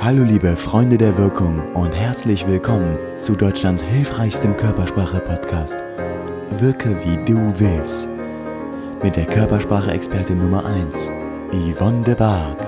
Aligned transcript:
Hallo 0.00 0.24
liebe 0.24 0.56
Freunde 0.56 0.98
der 0.98 1.16
Wirkung 1.16 1.62
und 1.74 1.94
herzlich 1.94 2.46
willkommen 2.46 2.98
zu 3.18 3.36
Deutschlands 3.36 3.82
hilfreichstem 3.82 4.56
Körpersprache-Podcast. 4.56 5.76
Wirke 6.58 6.96
wie 7.04 7.24
du 7.24 7.52
willst. 7.58 8.08
Mit 9.02 9.16
der 9.16 9.26
Körpersprache-Expertin 9.26 10.38
Nummer 10.38 10.64
1, 10.64 11.10
Yvonne 11.52 12.02
de 12.02 12.14
Barg. 12.14 12.58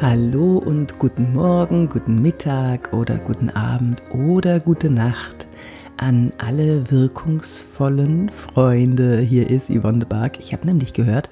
Hallo 0.00 0.58
und 0.58 0.98
guten 0.98 1.32
Morgen, 1.32 1.88
guten 1.88 2.22
Mittag 2.22 2.92
oder 2.92 3.18
guten 3.18 3.50
Abend 3.50 4.02
oder 4.12 4.58
gute 4.60 4.90
Nacht 4.90 5.46
an 5.98 6.32
alle 6.38 6.90
wirkungsvollen 6.90 8.30
Freunde. 8.30 9.18
Hier 9.18 9.48
ist 9.48 9.70
Yvonne 9.70 10.00
de 10.00 10.08
Barg. 10.08 10.38
Ich 10.40 10.52
habe 10.52 10.66
nämlich 10.66 10.94
gehört, 10.94 11.30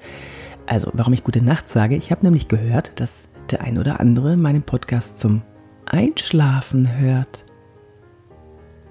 also, 0.71 0.89
warum 0.93 1.11
ich 1.11 1.25
gute 1.25 1.43
Nacht 1.43 1.67
sage, 1.67 1.97
ich 1.97 2.11
habe 2.11 2.23
nämlich 2.23 2.47
gehört, 2.47 2.93
dass 3.01 3.27
der 3.49 3.59
ein 3.59 3.77
oder 3.77 3.99
andere 3.99 4.37
meinen 4.37 4.63
Podcast 4.63 5.19
zum 5.19 5.41
Einschlafen 5.85 6.97
hört. 6.97 7.43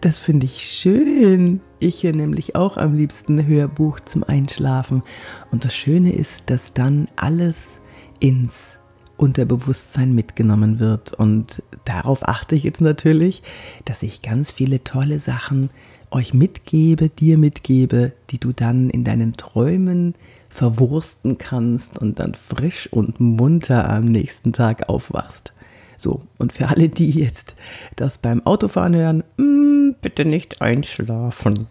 Das 0.02 0.18
finde 0.18 0.45
ich 0.45 0.70
schön. 0.70 1.62
Ich 1.78 2.02
höre 2.02 2.12
nämlich 2.12 2.54
auch 2.54 2.77
am 2.77 2.95
liebsten 2.95 3.46
Hörbuch 3.46 3.98
zum 4.01 4.24
Einschlafen. 4.24 5.02
Und 5.51 5.64
das 5.64 5.74
Schöne 5.74 6.12
ist, 6.12 6.51
dass 6.51 6.74
dann 6.74 7.09
alles 7.16 7.80
ins 8.18 8.78
Unterbewusstsein 9.16 10.15
mitgenommen 10.15 10.80
wird. 10.80 11.15
Und 11.15 11.62
darauf 11.87 12.28
achte 12.28 12.56
ich 12.56 12.65
jetzt 12.65 12.82
natürlich, 12.82 13.42
dass 13.87 14.02
ich 14.02 14.20
ganz 14.20 14.52
viele 14.52 14.84
tolle 14.84 15.18
Sachen 15.18 15.70
euch 16.10 16.34
mitgebe, 16.34 17.09
dir 17.09 17.38
mitgebe, 17.38 18.12
die 18.28 18.38
du 18.38 18.52
dann 18.52 18.90
in 18.90 19.02
deinen 19.02 19.38
Träumen 19.38 20.15
verwursten 20.50 21.38
kannst 21.38 21.98
und 21.98 22.18
dann 22.18 22.34
frisch 22.34 22.92
und 22.92 23.20
munter 23.20 23.88
am 23.88 24.04
nächsten 24.04 24.52
Tag 24.52 24.88
aufwachst. 24.90 25.54
So, 25.96 26.23
und 26.38 26.52
für 26.52 26.68
alle, 26.68 26.88
die 26.88 27.10
jetzt 27.10 27.54
das 27.96 28.18
beim 28.18 28.45
Autofahren 28.46 28.95
hören, 28.96 29.24
mh, 29.37 29.45
mm, 29.45 29.95
bitte 30.02 30.24
nicht 30.24 30.60
einschlafen. 30.60 31.66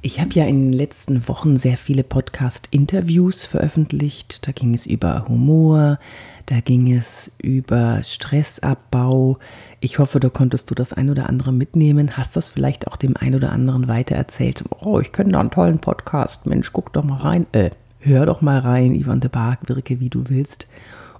Ich 0.00 0.20
habe 0.20 0.30
ja 0.32 0.44
in 0.44 0.70
den 0.70 0.72
letzten 0.72 1.26
Wochen 1.26 1.56
sehr 1.56 1.76
viele 1.76 2.04
Podcast-Interviews 2.04 3.46
veröffentlicht. 3.46 4.46
Da 4.46 4.52
ging 4.52 4.72
es 4.72 4.86
über 4.86 5.24
Humor, 5.26 5.98
da 6.46 6.60
ging 6.60 6.92
es 6.92 7.32
über 7.42 8.04
Stressabbau. 8.04 9.38
Ich 9.80 9.98
hoffe, 9.98 10.20
da 10.20 10.28
konntest 10.28 10.70
du 10.70 10.76
das 10.76 10.92
ein 10.92 11.10
oder 11.10 11.28
andere 11.28 11.52
mitnehmen. 11.52 12.16
Hast 12.16 12.36
das 12.36 12.48
vielleicht 12.48 12.86
auch 12.86 12.96
dem 12.96 13.16
ein 13.16 13.34
oder 13.34 13.50
anderen 13.50 13.88
weitererzählt? 13.88 14.62
Oh, 14.80 15.00
ich 15.00 15.10
kenne 15.10 15.32
da 15.32 15.40
einen 15.40 15.50
tollen 15.50 15.80
Podcast. 15.80 16.46
Mensch, 16.46 16.72
guck 16.72 16.92
doch 16.92 17.02
mal 17.02 17.18
rein. 17.18 17.46
Äh, 17.50 17.70
hör 17.98 18.24
doch 18.24 18.40
mal 18.40 18.60
rein, 18.60 18.94
Ivan 18.94 19.18
de 19.18 19.30
Barg, 19.30 19.68
wirke 19.68 19.98
wie 19.98 20.10
du 20.10 20.22
willst. 20.28 20.68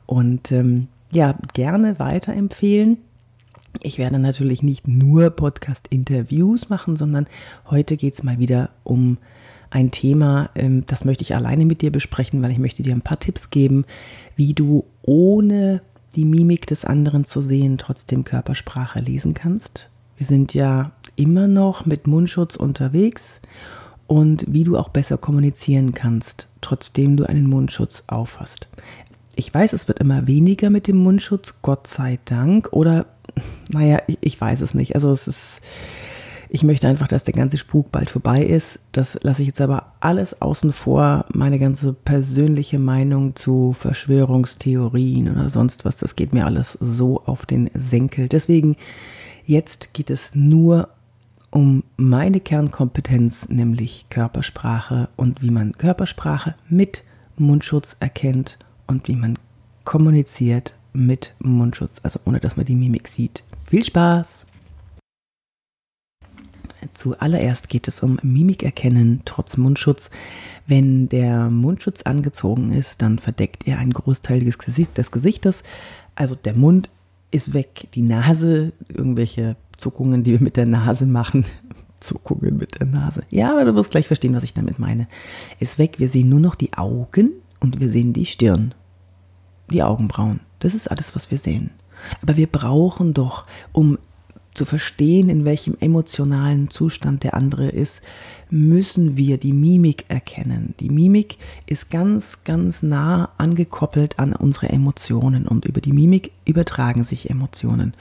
Und 0.07 0.53
ähm, 0.53 0.87
ja, 1.11 1.35
gerne 1.53 1.99
weiterempfehlen. 1.99 2.99
Ich 3.83 3.99
werde 3.99 4.19
natürlich 4.19 4.63
nicht 4.63 4.89
nur 4.89 5.31
Podcast-Interviews 5.31 6.69
machen, 6.69 6.97
sondern 6.97 7.27
heute 7.71 7.97
geht 7.97 8.15
es 8.15 8.23
mal 8.23 8.39
wieder 8.39 8.71
um 8.85 9.19
ein 9.71 9.91
Thema, 9.91 10.51
ähm, 10.55 10.85
das 10.87 11.05
möchte 11.05 11.23
ich 11.23 11.35
alleine 11.35 11.67
mit 11.67 11.83
dir 11.83 11.93
besprechen, 11.93 12.43
weil 12.43 12.51
ich 12.51 12.59
möchte 12.59 12.83
dir 12.83 12.95
ein 12.95 13.03
paar 13.03 13.19
Tipps 13.19 13.51
geben, 13.51 13.85
wie 14.37 14.55
du 14.55 14.85
ohne 15.03 15.83
die 16.15 16.25
Mimik 16.25 16.67
des 16.67 16.85
anderen 16.85 17.25
zu 17.25 17.41
sehen 17.41 17.77
trotzdem 17.79 18.25
Körpersprache 18.25 19.01
lesen 19.01 19.35
kannst. 19.35 19.91
Wir 20.17 20.27
sind 20.27 20.55
ja 20.55 20.93
immer 21.17 21.49
noch 21.49 21.87
mit 21.87 22.07
Mundschutz 22.07 22.57
unterwegs 22.57 23.41
und 24.07 24.45
wie 24.49 24.65
du 24.65 24.79
auch 24.79 24.89
besser 24.89 25.19
kommunizieren 25.19 25.93
kannst, 25.93 26.49
trotzdem 26.61 27.17
du 27.17 27.29
einen 27.29 27.47
Mundschutz 27.47 28.05
aufhast. 28.07 28.69
Ich 29.37 29.53
weiß, 29.53 29.75
es 29.75 29.87
wird 29.87 30.01
immer 30.01 30.27
weniger 30.27 30.71
mit 30.71 30.89
dem 30.89 30.97
Mundschutz, 30.97 31.57
Gott 31.63 31.87
sei 31.87 32.19
Dank, 32.25 32.73
oder 32.73 33.07
naja, 33.71 34.01
ich, 34.07 34.19
ich 34.21 34.41
weiß 34.41 34.61
es 34.61 34.75
nicht. 34.75 34.95
Also 34.95 35.13
es 35.13 35.29
ist, 35.29 35.61
ich 36.49 36.63
möchte 36.63 36.89
einfach, 36.89 37.09
dass 37.09 37.25
der 37.25 37.35
ganze 37.35 37.59
Spuk 37.59 37.93
bald 37.93 38.11
vorbei 38.11 38.43
ist. 38.43 38.81
Das 38.93 39.19
lasse 39.23 39.43
ich 39.43 39.49
jetzt 39.49 39.61
aber 39.61 39.93
alles 40.01 40.41
außen 40.41 40.73
vor. 40.73 41.27
Meine 41.33 41.59
ganze 41.59 41.93
persönliche 41.93 42.79
Meinung 42.79 43.37
zu 43.37 43.75
Verschwörungstheorien 43.79 45.31
oder 45.31 45.49
sonst 45.49 45.85
was, 45.85 45.99
das 45.99 46.17
geht 46.17 46.33
mir 46.33 46.47
alles 46.47 46.73
so 46.81 47.23
auf 47.25 47.45
den 47.45 47.71
Senkel. 47.75 48.29
Deswegen, 48.29 48.77
jetzt 49.45 49.93
geht 49.93 50.11
es 50.11 50.35
nur 50.35 50.89
um 51.51 51.85
meine 51.97 52.41
Kernkompetenz, 52.41 53.49
nämlich 53.49 54.07
Körpersprache 54.11 55.09
und 55.17 55.43
wie 55.43 55.51
man 55.51 55.73
Körpersprache 55.73 56.55
mit 56.69 57.05
Mundschutz 57.37 57.97
erkennt 58.01 58.59
und 58.87 59.09
wie 59.09 59.17
man 59.17 59.39
kommuniziert 59.85 60.75
mit 60.93 61.35
Mundschutz, 61.39 62.01
also 62.03 62.21
ohne 62.25 62.41
dass 62.41 62.57
man 62.57 62.67
die 62.67 62.75
Mimik 62.75 63.09
sieht. 63.09 63.45
Viel 63.67 63.85
Spaß! 63.85 64.47
Zuallererst 66.95 67.69
geht 67.69 67.89
es 67.89 68.03
um 68.03 68.19
Mimikerkennen 68.23 69.23
trotz 69.25 69.57
Mundschutz. 69.57 70.11
Wenn 70.67 71.09
der 71.09 71.51
Mundschutz 71.51 72.03
angezogen 72.03 72.73
ist, 72.73 73.03
dann 73.03 73.19
verdeckt 73.19 73.67
er 73.67 73.79
einen 73.79 73.93
Großteil 73.93 74.41
des, 74.41 74.59
Gesicht, 74.59 74.97
des 74.97 75.11
Gesichtes. 75.11 75.63
Also 76.15 76.35
der 76.35 76.55
Mund 76.55 76.89
ist 77.31 77.53
weg, 77.53 77.89
die 77.95 78.03
Nase, 78.03 78.73
irgendwelche 78.89 79.57
Zuckungen, 79.77 80.23
die 80.23 80.33
wir 80.33 80.43
mit 80.43 80.57
der 80.57 80.67
Nase 80.67 81.07
machen. 81.07 81.45
Zuckungen 82.01 82.59
mit 82.59 82.79
der 82.79 82.87
Nase. 82.87 83.25
Ja, 83.29 83.53
aber 83.53 83.65
du 83.65 83.75
wirst 83.75 83.91
gleich 83.91 84.07
verstehen, 84.07 84.35
was 84.35 84.45
ich 84.45 84.55
damit 84.55 84.79
meine. 84.79 85.09
Ist 85.59 85.79
weg. 85.79 85.99
Wir 85.99 86.09
sehen 86.09 86.29
nur 86.29 86.39
noch 86.39 86.55
die 86.55 86.73
Augen 86.75 87.33
und 87.59 87.81
wir 87.81 87.89
sehen 87.89 88.13
die 88.13 88.27
Stirn 88.27 88.73
die 89.73 89.83
Augenbrauen. 89.83 90.41
Das 90.59 90.75
ist 90.75 90.91
alles, 90.91 91.15
was 91.15 91.31
wir 91.31 91.39
sehen. 91.39 91.71
Aber 92.23 92.37
wir 92.37 92.47
brauchen 92.47 93.15
doch, 93.15 93.45
um 93.73 93.99
zu 94.55 94.65
verstehen, 94.65 95.29
in 95.29 95.45
welchem 95.45 95.77
emotionalen 95.79 96.69
Zustand 96.69 97.23
der 97.23 97.35
andere 97.35 97.69
ist, 97.69 98.03
müssen 98.51 99.17
wir 99.17 99.39
die 99.39 99.53
Mimik 99.53 100.07
erkennen. 100.09 100.75
Die 100.81 100.91
Mimik 100.91 101.39
ist 101.67 101.91
ganz, 101.91 102.45
ganz 102.45 102.83
nah 102.83 103.31
angekoppelt 103.39 104.19
an 104.19 104.33
unsere 104.33 104.71
Emotionen 104.71 105.47
und 105.47 105.65
über 105.65 105.81
die 105.81 105.93
Mimik 105.93 106.33
übertragen 106.45 107.05
sich 107.05 107.31
Emotionen. 107.31 107.95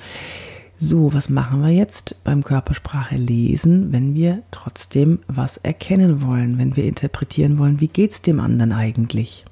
So, 0.80 1.14
was 1.14 1.30
machen 1.30 1.62
wir 1.62 1.72
jetzt 1.72 2.24
beim 2.24 2.44
Körpersprache 2.44 3.16
lesen, 3.16 3.92
wenn 3.92 4.14
wir 4.14 4.44
trotzdem 4.52 5.20
was 5.28 5.58
erkennen 5.58 6.22
wollen, 6.22 6.60
wenn 6.60 6.76
wir 6.76 6.86
interpretieren 6.86 7.58
wollen, 7.58 7.82
wie 7.82 7.88
geht 7.88 8.14
es 8.14 8.22
dem 8.22 8.40
anderen 8.40 8.72
eigentlich? 8.72 9.46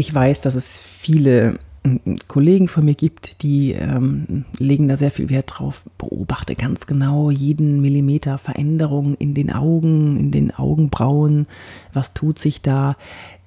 Ich 0.00 0.14
weiß, 0.14 0.40
dass 0.40 0.54
es 0.54 0.78
viele 0.78 1.58
mm, 1.84 2.16
Kollegen 2.26 2.68
von 2.68 2.86
mir 2.86 2.94
gibt, 2.94 3.42
die 3.42 3.72
ähm, 3.72 4.46
legen 4.56 4.88
da 4.88 4.96
sehr 4.96 5.10
viel 5.10 5.28
Wert 5.28 5.52
drauf. 5.58 5.82
Beobachte 5.98 6.54
ganz 6.54 6.86
genau 6.86 7.30
jeden 7.30 7.82
Millimeter 7.82 8.38
Veränderung 8.38 9.14
in 9.16 9.34
den 9.34 9.52
Augen, 9.52 10.16
in 10.16 10.30
den 10.30 10.54
Augenbrauen. 10.54 11.46
Was 11.92 12.14
tut 12.14 12.38
sich 12.38 12.62
da? 12.62 12.96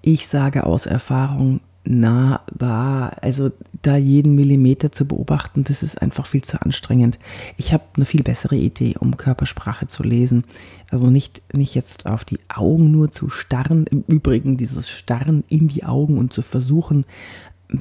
Ich 0.03 0.27
sage 0.27 0.67
aus 0.67 0.85
Erfahrung, 0.85 1.59
nah 1.85 2.41
war. 2.51 3.21
Also 3.21 3.51
da 3.81 3.97
jeden 3.97 4.35
Millimeter 4.35 4.91
zu 4.91 5.05
beobachten, 5.05 5.63
das 5.63 5.83
ist 5.83 6.01
einfach 6.01 6.25
viel 6.25 6.43
zu 6.43 6.61
anstrengend. 6.61 7.19
Ich 7.57 7.73
habe 7.73 7.83
eine 7.95 8.05
viel 8.05 8.23
bessere 8.23 8.55
Idee, 8.55 8.95
um 8.99 9.17
Körpersprache 9.17 9.87
zu 9.87 10.03
lesen. 10.03 10.45
Also 10.89 11.09
nicht, 11.09 11.41
nicht 11.53 11.75
jetzt 11.75 12.05
auf 12.05 12.23
die 12.23 12.39
Augen 12.47 12.91
nur 12.91 13.11
zu 13.11 13.29
starren. 13.29 13.85
Im 13.87 14.03
Übrigen 14.07 14.57
dieses 14.57 14.89
Starren 14.89 15.43
in 15.49 15.67
die 15.67 15.83
Augen 15.83 16.17
und 16.17 16.31
zu 16.31 16.41
versuchen, 16.41 17.05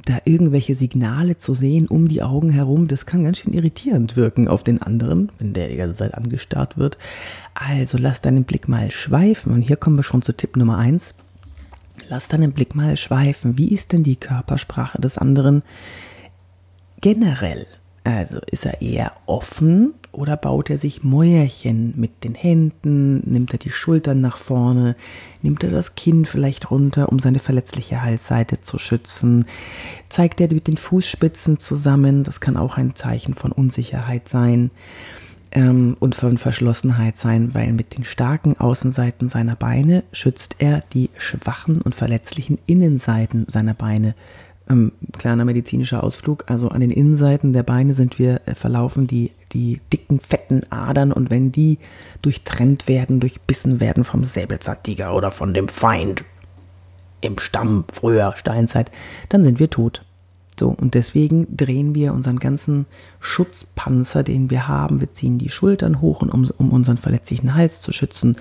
da 0.07 0.19
irgendwelche 0.25 0.75
Signale 0.75 1.37
zu 1.37 1.53
sehen 1.53 1.87
um 1.87 2.09
die 2.09 2.23
Augen 2.23 2.49
herum, 2.49 2.89
das 2.89 3.05
kann 3.05 3.25
ganz 3.25 3.39
schön 3.39 3.53
irritierend 3.53 4.17
wirken 4.17 4.49
auf 4.49 4.65
den 4.65 4.81
anderen, 4.81 5.31
wenn 5.39 5.53
der 5.53 5.69
die 5.69 5.77
ganze 5.77 5.97
Zeit 5.97 6.15
angestarrt 6.15 6.79
wird. 6.79 6.97
Also 7.55 7.99
lass 7.99 8.23
deinen 8.23 8.45
Blick 8.45 8.69
mal 8.69 8.91
schweifen. 8.91 9.53
Und 9.53 9.61
hier 9.61 9.77
kommen 9.77 9.97
wir 9.97 10.03
schon 10.03 10.23
zu 10.23 10.35
Tipp 10.35 10.57
Nummer 10.57 10.79
eins 10.79 11.15
Lass 12.09 12.29
deinen 12.29 12.53
Blick 12.53 12.75
mal 12.75 12.97
schweifen. 12.97 13.59
Wie 13.59 13.69
ist 13.69 13.93
denn 13.93 14.03
die 14.03 14.17
Körpersprache 14.17 15.01
des 15.01 15.19
anderen 15.19 15.63
generell? 17.01 17.67
Also 18.05 18.41
ist 18.51 18.67
er 18.67 18.83
eher 18.83 19.13
offen 19.27 19.95
oder 20.11 20.37
baut 20.37 20.71
er 20.71 20.79
sich 20.79 21.05
Mäuerchen 21.05 21.95
mit 21.97 22.25
den 22.25 22.35
Händen? 22.35 23.21
Nimmt 23.31 23.53
er 23.53 23.59
die 23.59 23.71
Schultern 23.71 24.21
nach 24.21 24.37
vorne? 24.37 24.97
Nimmt 25.41 25.63
er 25.63 25.71
das 25.71 25.95
Kinn 25.95 26.25
vielleicht 26.25 26.71
runter, 26.71 27.11
um 27.11 27.21
seine 27.21 27.39
verletzliche 27.39 28.03
Halsseite 28.03 28.61
zu 28.61 28.79
schützen? 28.79 29.47
Zeigt 30.09 30.41
er 30.41 30.53
mit 30.53 30.67
den 30.67 30.77
Fußspitzen 30.77 31.61
zusammen? 31.61 32.25
Das 32.25 32.41
kann 32.41 32.57
auch 32.57 32.77
ein 32.77 32.97
Zeichen 32.97 33.35
von 33.35 33.53
Unsicherheit 33.53 34.29
sein 34.29 34.71
ähm, 35.53 35.97
und 36.01 36.15
von 36.15 36.39
Verschlossenheit 36.39 37.19
sein, 37.19 37.55
weil 37.55 37.73
mit 37.73 37.97
den 37.97 38.05
starken 38.05 38.59
Außenseiten 38.59 39.29
seiner 39.29 39.57
Beine 39.57 40.03
schützt 40.13 40.57
er 40.59 40.81
die 40.93 41.11
schwachen 41.17 41.81
und 41.81 41.95
verletzlichen 41.95 42.59
Innenseiten 42.67 43.47
seiner 43.49 43.75
Beine. 43.75 44.15
Ähm, 44.69 44.93
kleiner 45.19 45.45
medizinischer 45.45 46.03
Ausflug, 46.03 46.45
also 46.47 46.69
an 46.69 46.81
den 46.81 46.91
Innenseiten 46.91 47.53
der 47.53 47.65
Beine 47.65 47.95
sind 47.95 48.19
wir, 48.19 48.41
äh, 48.47 48.55
verlaufen 48.55 49.07
die, 49.07 49.33
die 49.53 49.81
dicken, 49.93 50.21
fetten 50.21 50.63
Adern 50.71 51.13
und 51.13 51.31
wenn 51.31 51.53
die 51.53 51.79
durchtrennt 52.23 52.89
werden, 52.89 53.21
durchbissen 53.21 53.81
werden 53.81 54.05
vom 54.05 54.25
Säbelzahntiger 54.25 55.15
oder 55.15 55.31
von 55.31 55.53
dem 55.53 55.69
Feind, 55.69 56.25
im 57.21 57.39
Stamm, 57.39 57.85
früher 57.93 58.35
Steinzeit, 58.37 58.91
dann 59.29 59.45
sind 59.45 59.59
wir 59.61 59.71
tot. 59.71 60.05
So, 60.59 60.69
und 60.69 60.95
deswegen 60.95 61.57
drehen 61.57 61.95
wir 61.95 62.13
unseren 62.13 62.39
ganzen 62.39 62.87
Schutzpanzer, 63.21 64.23
den 64.23 64.51
wir 64.51 64.69
haben. 64.69 65.01
Wir 65.01 65.13
ziehen 65.13 65.39
die 65.39 65.49
Schultern 65.49 66.01
hoch, 66.01 66.23
um, 66.23 66.51
um 66.57 66.71
unseren 66.71 66.99
verletzlichen 66.99 67.55
Hals 67.55 67.81
zu 67.81 67.93
schützen. 67.93 68.37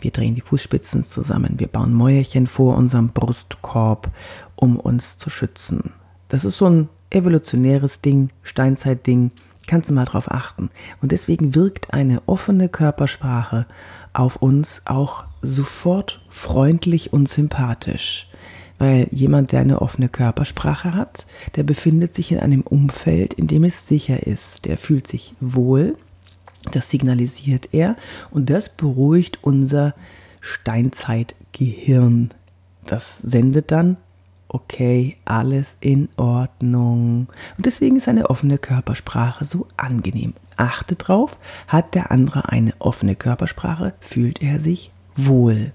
Wir 0.00 0.12
drehen 0.12 0.36
die 0.36 0.40
Fußspitzen 0.40 1.02
zusammen. 1.02 1.58
Wir 1.58 1.66
bauen 1.66 1.92
Mäuerchen 1.92 2.46
vor 2.46 2.76
unserem 2.76 3.08
Brustkorb, 3.08 4.10
um 4.54 4.78
uns 4.78 5.18
zu 5.18 5.28
schützen. 5.28 5.92
Das 6.28 6.44
ist 6.44 6.58
so 6.58 6.66
ein 6.66 6.88
evolutionäres 7.10 8.00
Ding, 8.00 8.30
Steinzeitding. 8.42 9.32
Kannst 9.66 9.90
du 9.90 9.94
mal 9.94 10.04
drauf 10.04 10.30
achten. 10.30 10.70
Und 11.02 11.10
deswegen 11.10 11.56
wirkt 11.56 11.92
eine 11.92 12.22
offene 12.26 12.68
Körpersprache 12.68 13.66
auf 14.12 14.36
uns 14.36 14.82
auch 14.84 15.24
sofort 15.42 16.20
freundlich 16.28 17.12
und 17.12 17.28
sympathisch. 17.28 18.25
Weil 18.78 19.08
jemand, 19.10 19.52
der 19.52 19.60
eine 19.60 19.80
offene 19.80 20.08
Körpersprache 20.08 20.94
hat, 20.94 21.26
der 21.56 21.62
befindet 21.62 22.14
sich 22.14 22.32
in 22.32 22.38
einem 22.38 22.60
Umfeld, 22.60 23.34
in 23.34 23.46
dem 23.46 23.64
es 23.64 23.88
sicher 23.88 24.26
ist. 24.26 24.66
Der 24.66 24.76
fühlt 24.76 25.06
sich 25.06 25.34
wohl, 25.40 25.96
das 26.72 26.90
signalisiert 26.90 27.70
er 27.72 27.96
und 28.30 28.50
das 28.50 28.68
beruhigt 28.68 29.38
unser 29.42 29.94
Steinzeitgehirn. 30.40 32.30
Das 32.84 33.18
sendet 33.18 33.70
dann, 33.70 33.96
okay, 34.48 35.16
alles 35.24 35.76
in 35.80 36.08
Ordnung. 36.16 37.28
Und 37.56 37.66
deswegen 37.66 37.96
ist 37.96 38.08
eine 38.08 38.30
offene 38.30 38.58
Körpersprache 38.58 39.44
so 39.44 39.66
angenehm. 39.76 40.34
Achte 40.56 40.94
drauf, 40.94 41.36
hat 41.66 41.94
der 41.94 42.10
andere 42.10 42.48
eine 42.48 42.72
offene 42.78 43.16
Körpersprache, 43.16 43.94
fühlt 44.00 44.42
er 44.42 44.60
sich 44.60 44.90
wohl. 45.16 45.72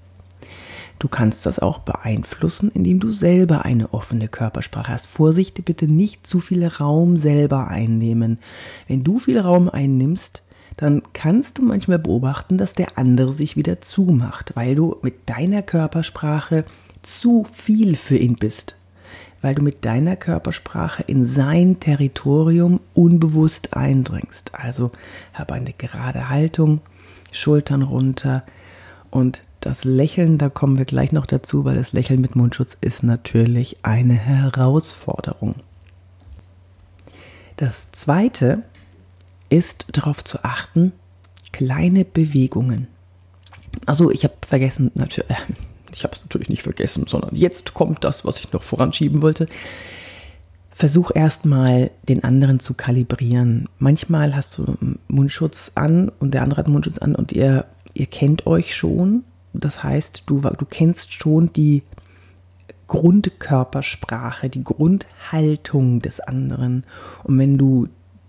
Du 1.02 1.08
kannst 1.08 1.48
das 1.48 1.58
auch 1.58 1.80
beeinflussen, 1.80 2.70
indem 2.70 3.00
du 3.00 3.12
selber 3.12 3.66
eine 3.66 3.92
offene 3.92 4.28
Körpersprache 4.28 4.92
hast. 4.92 5.08
Vorsicht, 5.08 5.66
bitte 5.66 5.88
nicht 5.88 6.28
zu 6.28 6.40
viel 6.40 6.64
Raum 6.68 7.18
selber 7.18 7.70
einnehmen. 7.70 8.38
Wenn 8.88 9.04
du 9.04 9.18
viel 9.18 9.40
Raum 9.40 9.68
einnimmst, 9.68 10.44
dann 10.78 11.02
kannst 11.14 11.58
du 11.58 11.64
manchmal 11.64 11.98
beobachten, 11.98 12.60
dass 12.60 12.74
der 12.74 13.00
andere 13.00 13.34
sich 13.34 13.58
wieder 13.58 13.82
zumacht, 13.82 14.56
weil 14.56 14.76
du 14.76 14.98
mit 15.02 15.28
deiner 15.28 15.64
Körpersprache 15.64 16.66
zu 17.02 17.48
viel 17.52 17.96
für 17.96 18.18
ihn 18.18 18.36
bist. 18.36 18.78
Weil 19.42 19.56
du 19.56 19.64
mit 19.64 19.84
deiner 19.86 20.16
Körpersprache 20.16 21.02
in 21.08 21.26
sein 21.26 21.80
Territorium 21.80 22.80
unbewusst 22.94 23.76
eindringst. 23.76 24.52
Also 24.54 24.92
habe 25.34 25.56
eine 25.56 25.74
gerade 25.74 26.30
Haltung, 26.30 26.82
Schultern 27.32 27.82
runter 27.82 28.44
und 29.10 29.42
das 29.62 29.84
Lächeln, 29.84 30.38
da 30.38 30.50
kommen 30.50 30.78
wir 30.78 30.86
gleich 30.86 31.12
noch 31.12 31.28
dazu, 31.28 31.64
weil 31.64 31.76
das 31.76 31.94
Lächeln 31.94 32.20
mit 32.20 32.36
Mundschutz 32.36 32.76
ist 32.82 33.04
natürlich 33.04 33.78
eine 33.84 34.16
Herausforderung. 34.16 35.56
Das 37.58 37.92
zweite 37.92 38.64
ist 39.50 39.86
darauf 39.92 40.24
zu 40.24 40.44
achten, 40.44 40.94
kleine 41.52 42.06
Bewegungen. 42.06 42.88
Also 43.86 44.10
ich 44.10 44.24
habe 44.24 44.34
vergessen, 44.48 44.92
natürlich, 44.96 45.30
äh, 45.30 45.36
ich 45.94 46.04
habe 46.04 46.16
es 46.16 46.24
natürlich 46.24 46.50
nicht 46.50 46.64
vergessen, 46.64 47.06
sondern 47.08 47.36
jetzt 47.36 47.76
kommt 47.76 48.04
das, 48.04 48.26
was 48.26 48.40
ich 48.40 48.52
noch 48.52 48.64
voranschieben 48.64 49.22
wollte. 49.22 49.46
Versuch 50.72 51.12
erstmal 51.14 51.92
den 52.10 52.24
anderen 52.24 52.60
zu 52.60 52.74
kalibrieren. 52.74 53.70
Manchmal 53.78 54.36
hast 54.36 54.58
du 54.58 54.76
Mundschutz 55.08 55.74
an 55.76 56.10
und 56.20 56.34
der 56.34 56.42
andere 56.42 56.62
hat 56.62 56.68
Mundschutz 56.68 56.98
an 56.98 57.14
und 57.14 57.32
ihr, 57.32 57.66
ihr 57.94 58.08
kennt 58.08 58.48
euch 58.48 58.76
schon 58.76 59.24
das 59.54 59.84
heißt, 59.84 60.24
du, 60.28 60.40
du 60.40 60.66
kennst 60.66 61.14
schon 61.14 61.52
die 61.54 61.84
Grundkörpersprache, 62.88 64.50
die 64.50 64.64
Grundhaltung 64.64 66.02
des 66.02 66.20
anderen. 66.20 66.84
Und 67.24 67.38
wenn 67.38 67.58
du 67.58 67.88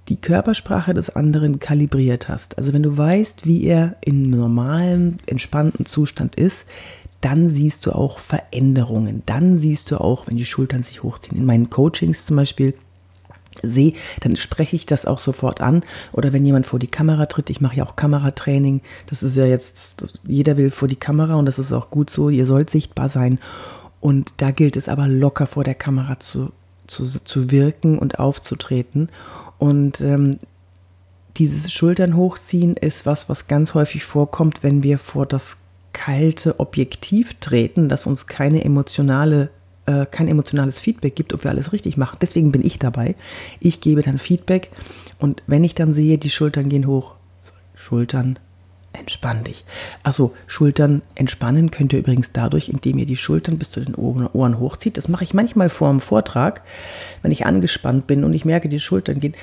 die 0.09 0.21
Körpersprache 0.21 0.95
des 0.95 1.15
anderen 1.15 1.59
kalibriert 1.59 2.29
hast, 2.29 2.59
also 2.59 2.73
wenn 2.73 2.83
du 2.83 2.97
weißt, 2.97 3.47
wie 3.47 3.65
er 3.65 3.97
in 4.05 4.31
normalem, 4.31 5.19
entspannten 5.27 5.87
Zustand 5.87 6.37
ist, 6.37 6.67
dann 7.21 7.49
siehst 7.49 7.87
du 7.87 7.93
auch 7.93 8.19
Veränderungen. 8.19 9.23
Dann 9.27 9.57
siehst 9.57 9.91
du 9.91 9.99
auch, 9.99 10.27
wenn 10.27 10.37
die 10.37 10.45
Schultern 10.45 10.83
sich 10.83 11.03
hochziehen. 11.03 11.39
In 11.39 11.45
meinen 11.45 11.71
Coachings 11.71 12.27
zum 12.27 12.37
Beispiel 12.37 12.75
sehe, 13.63 13.95
dann 14.21 14.37
spreche 14.37 14.77
ich 14.77 14.87
das 14.87 15.07
auch 15.07 15.19
sofort 15.19 15.61
an. 15.61 15.83
Oder 16.13 16.33
wenn 16.33 16.45
jemand 16.45 16.67
vor 16.67 16.79
die 16.79 16.87
Kamera 16.87 17.27
tritt, 17.27 17.51
ich 17.51 17.61
mache 17.61 17.77
ja 17.77 17.85
auch 17.85 17.97
Kameratraining. 17.97 18.81
Das 19.07 19.23
ist 19.23 19.37
ja 19.37 19.45
jetzt, 19.45 20.05
jeder 20.27 20.57
will 20.57 20.71
vor 20.71 20.89
die 20.89 20.97
Kamera 20.97 21.35
und 21.35 21.47
das 21.47 21.59
ist 21.59 21.73
auch 21.73 21.91
gut 21.91 22.11
so. 22.11 22.29
Ihr 22.29 22.47
sollt 22.47 22.71
sichtbar 22.71 23.09
sein. 23.09 23.39
Und 24.01 24.35
da 24.39 24.51
gilt 24.51 24.77
es 24.77 24.89
aber 24.89 25.07
locker 25.07 25.47
vor 25.47 25.65
der 25.65 25.75
Kamera 25.75 26.19
zu, 26.19 26.53
zu, 26.87 27.07
zu 27.07 27.51
wirken 27.51 27.99
und 27.99 28.19
aufzutreten. 28.19 29.11
Und 29.59 30.01
ähm, 30.01 30.39
dieses 31.37 31.73
Schultern 31.73 32.17
hochziehen 32.17 32.77
ist 32.77 33.07
was, 33.07 33.29
was 33.29 33.47
ganz 33.47 33.75
häufig 33.75 34.05
vorkommt, 34.05 34.63
wenn 34.63 34.83
wir 34.83 34.99
vor 34.99 35.25
das 35.25 35.59
kalte 35.93 36.59
Objektiv 36.59 37.35
treten, 37.41 37.89
das 37.89 38.07
uns 38.07 38.27
keine 38.27 38.65
emotionale 38.65 39.51
äh, 39.87 40.07
kein 40.07 40.29
emotionales 40.29 40.79
Feedback 40.79 41.17
gibt, 41.17 41.33
ob 41.35 41.45
wir 41.45 41.51
alles 41.51 41.73
richtig 41.73 41.97
machen. 41.97 42.19
Deswegen 42.21 42.53
bin 42.53 42.65
ich 42.65 42.79
dabei. 42.79 43.15
Ich 43.61 43.81
gebe 43.81 44.03
dann 44.03 44.19
Feedback 44.19 44.71
und 45.19 45.43
wenn 45.47 45.65
ich 45.65 45.75
dann 45.75 45.95
sehe, 45.95 46.19
die 46.19 46.31
Schultern 46.31 46.69
gehen 46.69 46.87
hoch, 46.87 47.15
Schultern, 47.75 48.39
entspann 48.93 49.43
dich. 49.43 49.65
Also 50.03 50.35
Schultern 50.47 51.03
entspannen 51.15 51.71
könnt 51.71 51.93
ihr 51.93 51.99
übrigens 51.99 52.33
dadurch, 52.33 52.69
indem 52.69 52.99
ihr 52.99 53.07
die 53.07 53.17
Schultern 53.17 53.59
bis 53.59 53.71
zu 53.71 53.81
den 53.81 53.95
Ohren 53.95 54.61
hochzieht. 54.61 54.97
Das 54.97 55.09
mache 55.09 55.25
ich 55.25 55.35
manchmal 55.35 55.71
vor 55.71 55.91
dem 55.91 56.01
Vortrag, 56.01 56.63
wenn 57.23 57.33
ich 57.33 57.47
angespannt 57.47 58.07
bin 58.07 58.25
und 58.25 58.35
ich 58.35 58.45
merke, 58.45 58.69
die 58.69 58.81
Schultern 58.81 59.19
gehen, 59.19 59.35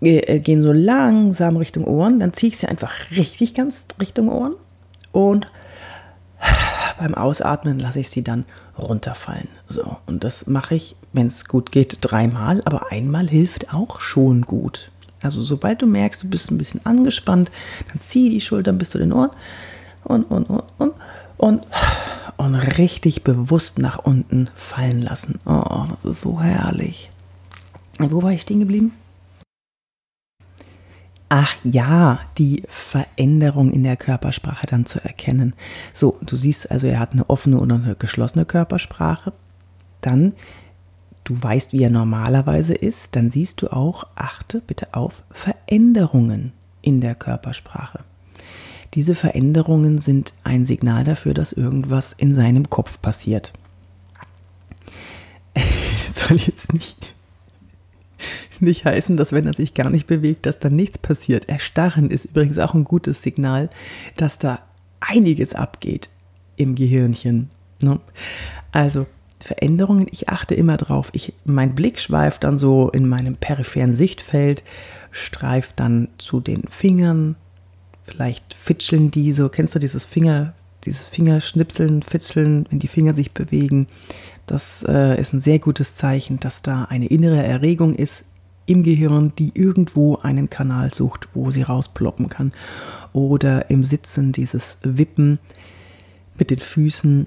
äh, 0.00 0.40
gehen 0.40 0.62
so 0.62 0.72
langsam 0.72 1.56
Richtung 1.56 1.84
Ohren. 1.84 2.20
Dann 2.20 2.32
ziehe 2.32 2.50
ich 2.50 2.58
sie 2.58 2.68
einfach 2.68 2.92
richtig 3.10 3.54
ganz 3.54 3.86
Richtung 4.00 4.28
Ohren 4.30 4.54
und 5.12 5.46
beim 6.98 7.14
Ausatmen 7.14 7.78
lasse 7.78 8.00
ich 8.00 8.10
sie 8.10 8.22
dann 8.22 8.44
runterfallen. 8.78 9.48
So, 9.68 9.96
und 10.06 10.24
das 10.24 10.46
mache 10.46 10.74
ich, 10.74 10.96
wenn 11.12 11.26
es 11.26 11.46
gut 11.46 11.72
geht, 11.72 11.98
dreimal, 12.00 12.62
aber 12.64 12.90
einmal 12.90 13.28
hilft 13.28 13.72
auch 13.72 14.00
schon 14.00 14.42
gut. 14.42 14.90
Also 15.22 15.42
sobald 15.42 15.82
du 15.82 15.86
merkst, 15.86 16.22
du 16.22 16.28
bist 16.28 16.50
ein 16.50 16.58
bisschen 16.58 16.84
angespannt, 16.84 17.50
dann 17.88 18.00
zieh 18.00 18.30
die 18.30 18.40
Schultern 18.40 18.78
bis 18.78 18.90
zu 18.90 18.98
den 18.98 19.12
Ohren 19.12 19.30
und, 20.04 20.24
und, 20.24 20.44
und, 20.44 20.62
und, 20.78 20.94
und, 21.36 21.66
und 22.36 22.54
richtig 22.54 23.24
bewusst 23.24 23.78
nach 23.78 23.98
unten 23.98 24.50
fallen 24.54 25.02
lassen. 25.02 25.40
Oh, 25.46 25.84
das 25.88 26.04
ist 26.04 26.20
so 26.20 26.40
herrlich. 26.40 27.10
Wo 27.98 28.22
war 28.22 28.32
ich 28.32 28.42
stehen 28.42 28.60
geblieben? 28.60 28.92
Ach 31.28 31.54
ja, 31.64 32.20
die 32.38 32.62
Veränderung 32.68 33.72
in 33.72 33.82
der 33.82 33.96
Körpersprache 33.96 34.66
dann 34.66 34.86
zu 34.86 35.02
erkennen. 35.02 35.54
So, 35.92 36.18
du 36.22 36.36
siehst 36.36 36.70
also, 36.70 36.86
er 36.86 37.00
hat 37.00 37.12
eine 37.12 37.28
offene 37.28 37.58
oder 37.58 37.74
eine 37.74 37.96
geschlossene 37.96 38.44
Körpersprache. 38.44 39.32
Dann, 40.00 40.34
du 41.24 41.42
weißt, 41.42 41.72
wie 41.72 41.82
er 41.82 41.90
normalerweise 41.90 42.74
ist, 42.74 43.16
dann 43.16 43.30
siehst 43.30 43.60
du 43.60 43.72
auch, 43.72 44.06
achte 44.14 44.60
bitte 44.60 44.94
auf 44.94 45.24
Veränderungen 45.32 46.52
in 46.80 47.00
der 47.00 47.16
Körpersprache. 47.16 48.04
Diese 48.94 49.16
Veränderungen 49.16 49.98
sind 49.98 50.32
ein 50.44 50.64
Signal 50.64 51.02
dafür, 51.02 51.34
dass 51.34 51.52
irgendwas 51.52 52.12
in 52.12 52.34
seinem 52.34 52.70
Kopf 52.70 53.02
passiert. 53.02 53.52
soll 56.14 56.36
jetzt 56.36 56.72
nicht 56.72 57.15
nicht 58.62 58.84
heißen, 58.84 59.16
dass 59.16 59.32
wenn 59.32 59.46
er 59.46 59.54
sich 59.54 59.74
gar 59.74 59.90
nicht 59.90 60.06
bewegt, 60.06 60.46
dass 60.46 60.58
dann 60.58 60.76
nichts 60.76 60.98
passiert. 60.98 61.48
Erstarren 61.48 62.10
ist 62.10 62.26
übrigens 62.26 62.58
auch 62.58 62.74
ein 62.74 62.84
gutes 62.84 63.22
Signal, 63.22 63.70
dass 64.16 64.38
da 64.38 64.60
einiges 65.00 65.54
abgeht 65.54 66.08
im 66.56 66.74
Gehirnchen. 66.74 67.50
Ne? 67.80 68.00
Also 68.72 69.06
Veränderungen, 69.40 70.06
ich 70.10 70.28
achte 70.28 70.54
immer 70.54 70.76
drauf. 70.76 71.10
Ich, 71.12 71.32
mein 71.44 71.74
Blick 71.74 71.98
schweift 71.98 72.44
dann 72.44 72.58
so 72.58 72.90
in 72.90 73.08
meinem 73.08 73.36
peripheren 73.36 73.94
Sichtfeld, 73.94 74.62
streift 75.10 75.78
dann 75.78 76.08
zu 76.18 76.40
den 76.40 76.64
Fingern. 76.68 77.36
Vielleicht 78.04 78.54
fitscheln 78.54 79.10
die 79.10 79.32
so. 79.32 79.48
Kennst 79.48 79.74
du 79.74 79.78
dieses 79.78 80.04
Finger, 80.04 80.54
dieses 80.84 81.06
Fingerschnipseln, 81.06 82.02
Fitscheln, 82.02 82.66
wenn 82.70 82.78
die 82.78 82.88
Finger 82.88 83.14
sich 83.14 83.32
bewegen? 83.32 83.86
Das 84.46 84.84
äh, 84.88 85.20
ist 85.20 85.32
ein 85.32 85.40
sehr 85.40 85.58
gutes 85.58 85.96
Zeichen, 85.96 86.40
dass 86.40 86.62
da 86.62 86.84
eine 86.84 87.06
innere 87.06 87.42
Erregung 87.42 87.94
ist 87.94 88.24
im 88.66 88.82
Gehirn, 88.82 89.32
die 89.38 89.52
irgendwo 89.54 90.16
einen 90.16 90.50
Kanal 90.50 90.92
sucht, 90.92 91.28
wo 91.34 91.50
sie 91.50 91.62
rausploppen 91.62 92.28
kann. 92.28 92.52
Oder 93.12 93.70
im 93.70 93.84
Sitzen 93.84 94.32
dieses 94.32 94.78
Wippen 94.82 95.38
mit 96.36 96.50
den 96.50 96.58
Füßen. 96.58 97.26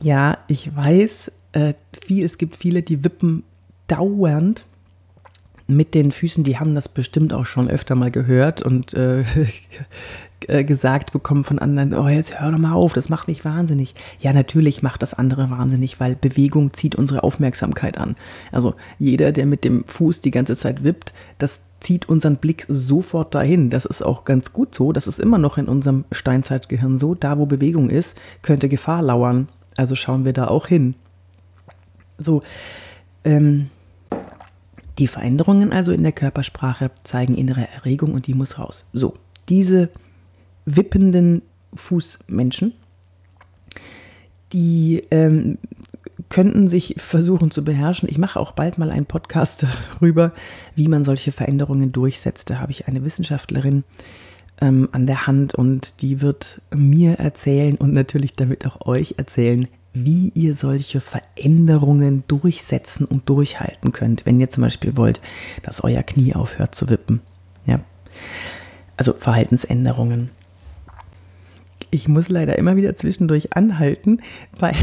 Ja, 0.00 0.38
ich 0.46 0.74
weiß, 0.74 1.32
äh, 1.52 1.74
viel, 2.06 2.24
es 2.24 2.38
gibt 2.38 2.56
viele, 2.56 2.82
die 2.82 3.02
wippen 3.02 3.42
dauernd. 3.88 4.64
Mit 5.66 5.94
den 5.94 6.12
Füßen, 6.12 6.44
die 6.44 6.58
haben 6.58 6.74
das 6.74 6.88
bestimmt 6.88 7.32
auch 7.32 7.46
schon 7.46 7.70
öfter 7.70 7.94
mal 7.94 8.10
gehört 8.10 8.62
und 8.62 8.92
äh, 8.94 9.24
äh, 10.46 10.64
gesagt 10.64 11.12
bekommen 11.12 11.44
von 11.44 11.58
anderen, 11.58 11.94
oh, 11.94 12.08
jetzt 12.08 12.40
hör 12.40 12.52
doch 12.52 12.58
mal 12.58 12.72
auf, 12.72 12.92
das 12.92 13.08
macht 13.08 13.28
mich 13.28 13.44
wahnsinnig. 13.44 13.94
Ja, 14.20 14.32
natürlich 14.32 14.82
macht 14.82 15.02
das 15.02 15.14
andere 15.14 15.50
wahnsinnig, 15.50 16.00
weil 16.00 16.16
Bewegung 16.16 16.72
zieht 16.74 16.94
unsere 16.94 17.22
Aufmerksamkeit 17.22 17.98
an. 17.98 18.16
Also 18.52 18.74
jeder, 18.98 19.32
der 19.32 19.46
mit 19.46 19.64
dem 19.64 19.84
Fuß 19.86 20.20
die 20.20 20.30
ganze 20.30 20.56
Zeit 20.56 20.84
wippt, 20.84 21.14
das 21.38 21.62
zieht 21.80 22.08
unseren 22.08 22.36
Blick 22.36 22.66
sofort 22.68 23.34
dahin. 23.34 23.70
Das 23.70 23.84
ist 23.84 24.02
auch 24.02 24.24
ganz 24.24 24.52
gut 24.52 24.74
so. 24.74 24.92
Das 24.92 25.06
ist 25.06 25.20
immer 25.20 25.38
noch 25.38 25.58
in 25.58 25.66
unserem 25.66 26.04
Steinzeitgehirn 26.12 26.98
so. 26.98 27.14
Da, 27.14 27.38
wo 27.38 27.46
Bewegung 27.46 27.90
ist, 27.90 28.18
könnte 28.42 28.68
Gefahr 28.68 29.02
lauern. 29.02 29.48
Also 29.76 29.94
schauen 29.94 30.24
wir 30.24 30.32
da 30.32 30.48
auch 30.48 30.66
hin. 30.66 30.94
So, 32.18 32.42
ähm, 33.24 33.70
die 34.98 35.08
Veränderungen 35.08 35.72
also 35.72 35.92
in 35.92 36.02
der 36.02 36.12
Körpersprache 36.12 36.90
zeigen 37.02 37.34
innere 37.34 37.68
Erregung 37.68 38.14
und 38.14 38.26
die 38.26 38.34
muss 38.34 38.58
raus. 38.58 38.84
So, 38.92 39.14
diese 39.48 39.90
wippenden 40.64 41.42
Fußmenschen, 41.74 42.72
die 44.52 45.02
ähm, 45.10 45.58
könnten 46.28 46.68
sich 46.68 46.94
versuchen 46.98 47.50
zu 47.50 47.64
beherrschen. 47.64 48.08
Ich 48.08 48.18
mache 48.18 48.38
auch 48.38 48.52
bald 48.52 48.78
mal 48.78 48.90
einen 48.90 49.06
Podcast 49.06 49.66
darüber, 50.00 50.32
wie 50.74 50.88
man 50.88 51.04
solche 51.04 51.32
Veränderungen 51.32 51.92
durchsetzt. 51.92 52.50
Da 52.50 52.58
habe 52.58 52.72
ich 52.72 52.86
eine 52.88 53.04
Wissenschaftlerin 53.04 53.84
ähm, 54.60 54.88
an 54.92 55.06
der 55.06 55.26
Hand 55.26 55.54
und 55.54 56.02
die 56.02 56.20
wird 56.20 56.60
mir 56.74 57.18
erzählen 57.18 57.76
und 57.76 57.92
natürlich 57.92 58.34
damit 58.34 58.66
auch 58.66 58.86
euch 58.86 59.14
erzählen, 59.18 59.68
wie 59.94 60.30
ihr 60.34 60.56
solche 60.56 61.00
Veränderungen 61.00 62.24
durchsetzen 62.26 63.04
und 63.04 63.28
durchhalten 63.28 63.92
könnt, 63.92 64.26
wenn 64.26 64.40
ihr 64.40 64.50
zum 64.50 64.64
Beispiel 64.64 64.96
wollt, 64.96 65.20
dass 65.62 65.84
euer 65.84 66.02
Knie 66.02 66.34
aufhört 66.34 66.74
zu 66.74 66.88
wippen. 66.90 67.20
Ja. 67.64 67.80
Also 68.96 69.12
Verhaltensänderungen. 69.12 70.30
Ich 71.90 72.08
muss 72.08 72.28
leider 72.28 72.58
immer 72.58 72.74
wieder 72.74 72.96
zwischendurch 72.96 73.56
anhalten, 73.56 74.20
weil, 74.58 74.74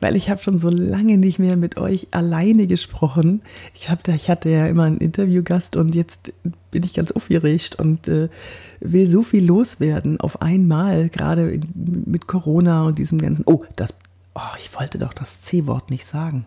weil 0.00 0.14
ich 0.14 0.30
habe 0.30 0.40
schon 0.40 0.56
so 0.56 0.68
lange 0.68 1.18
nicht 1.18 1.40
mehr 1.40 1.56
mit 1.56 1.76
euch 1.76 2.06
alleine 2.12 2.68
gesprochen. 2.68 3.42
Ich, 3.74 3.90
hab, 3.90 4.06
ich 4.06 4.30
hatte 4.30 4.50
ja 4.50 4.68
immer 4.68 4.84
einen 4.84 4.98
Interviewgast 4.98 5.76
und 5.76 5.96
jetzt 5.96 6.32
bin 6.70 6.84
ich 6.84 6.94
ganz 6.94 7.10
aufgeregt 7.10 7.74
und 7.80 8.06
äh, 8.06 8.28
will 8.78 9.08
so 9.08 9.22
viel 9.22 9.44
loswerden 9.44 10.20
auf 10.20 10.42
einmal, 10.42 11.08
gerade 11.08 11.60
mit 11.74 12.28
Corona 12.28 12.84
und 12.84 13.00
diesem 13.00 13.18
ganzen. 13.18 13.42
Oh, 13.46 13.64
das 13.74 13.96
Oh, 14.34 14.56
ich 14.58 14.74
wollte 14.78 14.98
doch 14.98 15.12
das 15.12 15.42
C-Wort 15.42 15.90
nicht 15.90 16.06
sagen. 16.06 16.46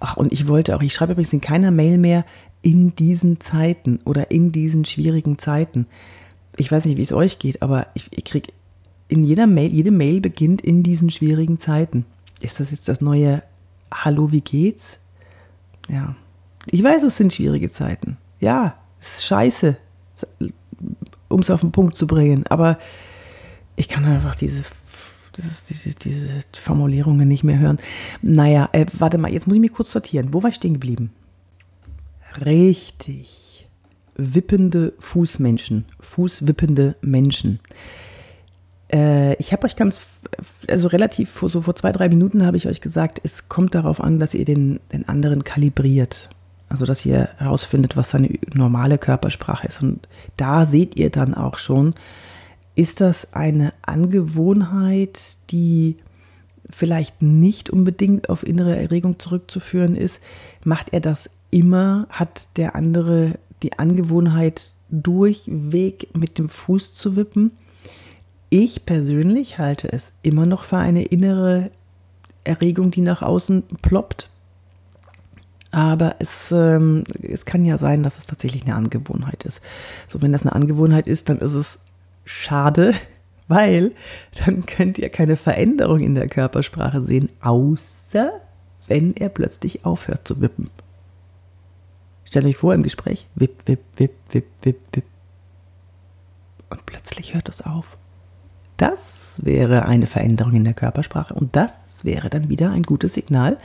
Ach, 0.00 0.16
und 0.16 0.32
ich 0.32 0.48
wollte 0.48 0.76
auch, 0.76 0.82
ich 0.82 0.94
schreibe 0.94 1.12
übrigens 1.12 1.32
in 1.32 1.40
keiner 1.40 1.70
Mail 1.70 1.98
mehr 1.98 2.24
in 2.62 2.94
diesen 2.94 3.40
Zeiten 3.40 4.00
oder 4.04 4.30
in 4.30 4.52
diesen 4.52 4.84
schwierigen 4.84 5.38
Zeiten. 5.38 5.86
Ich 6.56 6.70
weiß 6.70 6.84
nicht, 6.84 6.96
wie 6.96 7.02
es 7.02 7.12
euch 7.12 7.38
geht, 7.38 7.62
aber 7.62 7.86
ich, 7.94 8.08
ich 8.10 8.24
kriege 8.24 8.52
in 9.08 9.24
jeder 9.24 9.46
Mail, 9.46 9.72
jede 9.72 9.90
Mail 9.90 10.20
beginnt 10.20 10.60
in 10.60 10.82
diesen 10.82 11.10
schwierigen 11.10 11.58
Zeiten. 11.58 12.04
Ist 12.40 12.60
das 12.60 12.70
jetzt 12.70 12.88
das 12.88 13.00
neue 13.00 13.42
Hallo, 13.92 14.32
wie 14.32 14.42
geht's? 14.42 14.98
Ja. 15.88 16.14
Ich 16.66 16.82
weiß, 16.82 17.02
es 17.02 17.16
sind 17.16 17.32
schwierige 17.32 17.70
Zeiten. 17.70 18.18
Ja, 18.40 18.76
es 19.00 19.16
ist 19.16 19.26
scheiße, 19.26 19.76
um 21.28 21.40
es 21.40 21.50
auf 21.50 21.60
den 21.60 21.72
Punkt 21.72 21.96
zu 21.96 22.06
bringen. 22.06 22.46
Aber 22.48 22.78
ich 23.76 23.88
kann 23.88 24.04
einfach 24.04 24.34
diese 24.34 24.64
diese, 25.36 25.94
diese 25.94 26.28
Formulierungen 26.52 27.28
nicht 27.28 27.44
mehr 27.44 27.58
hören. 27.58 27.78
Naja, 28.22 28.68
äh, 28.72 28.86
warte 28.98 29.18
mal, 29.18 29.32
jetzt 29.32 29.46
muss 29.46 29.56
ich 29.56 29.60
mich 29.60 29.72
kurz 29.72 29.92
sortieren. 29.92 30.32
Wo 30.32 30.42
war 30.42 30.50
ich 30.50 30.56
stehen 30.56 30.74
geblieben? 30.74 31.10
Richtig. 32.44 33.68
Wippende 34.16 34.92
Fußmenschen. 34.98 35.84
Fußwippende 36.00 36.96
Menschen. 37.00 37.60
Äh, 38.92 39.34
ich 39.34 39.52
habe 39.52 39.64
euch 39.64 39.76
ganz, 39.76 40.06
also 40.68 40.88
relativ, 40.88 41.44
so 41.46 41.60
vor 41.60 41.74
zwei, 41.76 41.92
drei 41.92 42.08
Minuten 42.08 42.44
habe 42.44 42.56
ich 42.56 42.66
euch 42.66 42.80
gesagt, 42.80 43.20
es 43.22 43.48
kommt 43.48 43.74
darauf 43.74 44.00
an, 44.00 44.18
dass 44.18 44.34
ihr 44.34 44.44
den, 44.44 44.80
den 44.92 45.08
anderen 45.08 45.44
kalibriert. 45.44 46.30
Also, 46.70 46.84
dass 46.84 47.06
ihr 47.06 47.30
herausfindet, 47.38 47.96
was 47.96 48.10
seine 48.10 48.28
normale 48.52 48.98
Körpersprache 48.98 49.66
ist. 49.66 49.82
Und 49.82 50.06
da 50.36 50.66
seht 50.66 50.96
ihr 50.96 51.08
dann 51.08 51.34
auch 51.34 51.56
schon, 51.56 51.94
ist 52.78 53.00
das 53.00 53.34
eine 53.34 53.72
Angewohnheit, 53.82 55.18
die 55.50 55.96
vielleicht 56.70 57.22
nicht 57.22 57.70
unbedingt 57.70 58.30
auf 58.30 58.46
innere 58.46 58.76
Erregung 58.76 59.18
zurückzuführen 59.18 59.96
ist? 59.96 60.20
Macht 60.62 60.92
er 60.92 61.00
das 61.00 61.28
immer? 61.50 62.06
Hat 62.08 62.56
der 62.56 62.76
andere 62.76 63.34
die 63.64 63.80
Angewohnheit, 63.80 64.74
durchweg 64.90 66.16
mit 66.16 66.38
dem 66.38 66.48
Fuß 66.48 66.94
zu 66.94 67.16
wippen? 67.16 67.50
Ich 68.48 68.86
persönlich 68.86 69.58
halte 69.58 69.92
es 69.92 70.12
immer 70.22 70.46
noch 70.46 70.62
für 70.62 70.78
eine 70.78 71.02
innere 71.02 71.72
Erregung, 72.44 72.92
die 72.92 73.00
nach 73.00 73.22
außen 73.22 73.64
ploppt. 73.82 74.30
Aber 75.72 76.14
es, 76.20 76.52
ähm, 76.52 77.02
es 77.20 77.44
kann 77.44 77.64
ja 77.64 77.76
sein, 77.76 78.04
dass 78.04 78.18
es 78.18 78.26
tatsächlich 78.26 78.62
eine 78.62 78.76
Angewohnheit 78.76 79.42
ist. 79.42 79.62
So, 80.06 80.22
wenn 80.22 80.30
das 80.30 80.42
eine 80.42 80.54
Angewohnheit 80.54 81.08
ist, 81.08 81.28
dann 81.28 81.38
ist 81.38 81.54
es 81.54 81.80
schade, 82.28 82.94
weil 83.48 83.92
dann 84.44 84.66
könnt 84.66 84.98
ihr 84.98 85.08
keine 85.08 85.36
Veränderung 85.36 86.00
in 86.00 86.14
der 86.14 86.28
Körpersprache 86.28 87.00
sehen, 87.00 87.30
außer 87.40 88.40
wenn 88.86 89.14
er 89.16 89.28
plötzlich 89.28 89.84
aufhört 89.84 90.26
zu 90.26 90.40
wippen. 90.40 90.70
Stellt 92.24 92.44
euch 92.44 92.56
vor 92.56 92.74
im 92.74 92.82
Gespräch, 92.82 93.26
wipp, 93.36 93.62
wipp, 93.66 93.80
wipp, 93.96 94.12
wipp, 94.30 94.46
wipp, 94.62 94.80
wipp. 94.92 95.04
Und 96.68 96.84
plötzlich 96.84 97.34
hört 97.34 97.48
es 97.48 97.62
auf. 97.62 97.96
Das 98.76 99.40
wäre 99.44 99.86
eine 99.86 100.06
Veränderung 100.06 100.52
in 100.54 100.64
der 100.64 100.74
Körpersprache 100.74 101.34
und 101.34 101.56
das 101.56 102.04
wäre 102.04 102.28
dann 102.28 102.48
wieder 102.48 102.70
ein 102.70 102.82
gutes 102.82 103.14
Signal, 103.14 103.58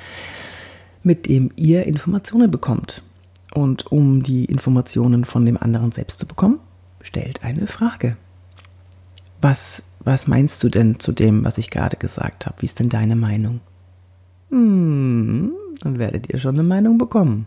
mit 1.03 1.27
dem 1.27 1.51
ihr 1.55 1.85
Informationen 1.85 2.49
bekommt. 2.49 3.03
Und 3.53 3.91
um 3.91 4.23
die 4.23 4.45
Informationen 4.45 5.25
von 5.25 5.45
dem 5.45 5.57
anderen 5.61 5.91
selbst 5.91 6.19
zu 6.19 6.25
bekommen, 6.25 6.59
stellt 7.03 7.43
eine 7.43 7.67
Frage. 7.67 8.17
Was, 9.43 9.83
was 9.99 10.27
meinst 10.27 10.63
du 10.63 10.69
denn 10.69 11.01
zu 11.01 11.11
dem, 11.11 11.43
was 11.43 11.57
ich 11.57 11.69
gerade 11.69 11.97
gesagt 11.97 12.45
habe? 12.45 12.55
Wie 12.61 12.65
ist 12.65 12.79
denn 12.79 12.87
deine 12.87 13.17
Meinung? 13.17 13.59
Hm, 14.51 15.51
dann 15.81 15.97
werdet 15.97 16.31
ihr 16.31 16.39
schon 16.39 16.55
eine 16.55 16.63
Meinung 16.63 16.97
bekommen. 16.97 17.45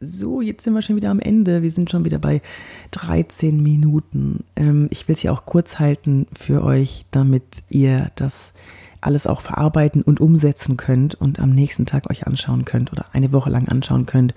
So, 0.00 0.40
jetzt 0.40 0.64
sind 0.64 0.74
wir 0.74 0.82
schon 0.82 0.96
wieder 0.96 1.10
am 1.10 1.20
Ende. 1.20 1.62
Wir 1.62 1.70
sind 1.70 1.90
schon 1.90 2.04
wieder 2.04 2.18
bei 2.18 2.42
13 2.90 3.62
Minuten. 3.62 4.42
Ähm, 4.56 4.88
ich 4.90 5.06
will 5.06 5.14
es 5.14 5.22
ja 5.22 5.30
auch 5.30 5.46
kurz 5.46 5.78
halten 5.78 6.26
für 6.36 6.64
euch, 6.64 7.04
damit 7.12 7.44
ihr 7.68 8.08
das 8.16 8.52
alles 9.00 9.28
auch 9.28 9.42
verarbeiten 9.42 10.02
und 10.02 10.18
umsetzen 10.18 10.76
könnt 10.76 11.14
und 11.14 11.38
am 11.38 11.50
nächsten 11.50 11.86
Tag 11.86 12.10
euch 12.10 12.26
anschauen 12.26 12.64
könnt 12.64 12.92
oder 12.92 13.06
eine 13.12 13.30
Woche 13.30 13.50
lang 13.50 13.68
anschauen 13.68 14.06
könnt, 14.06 14.34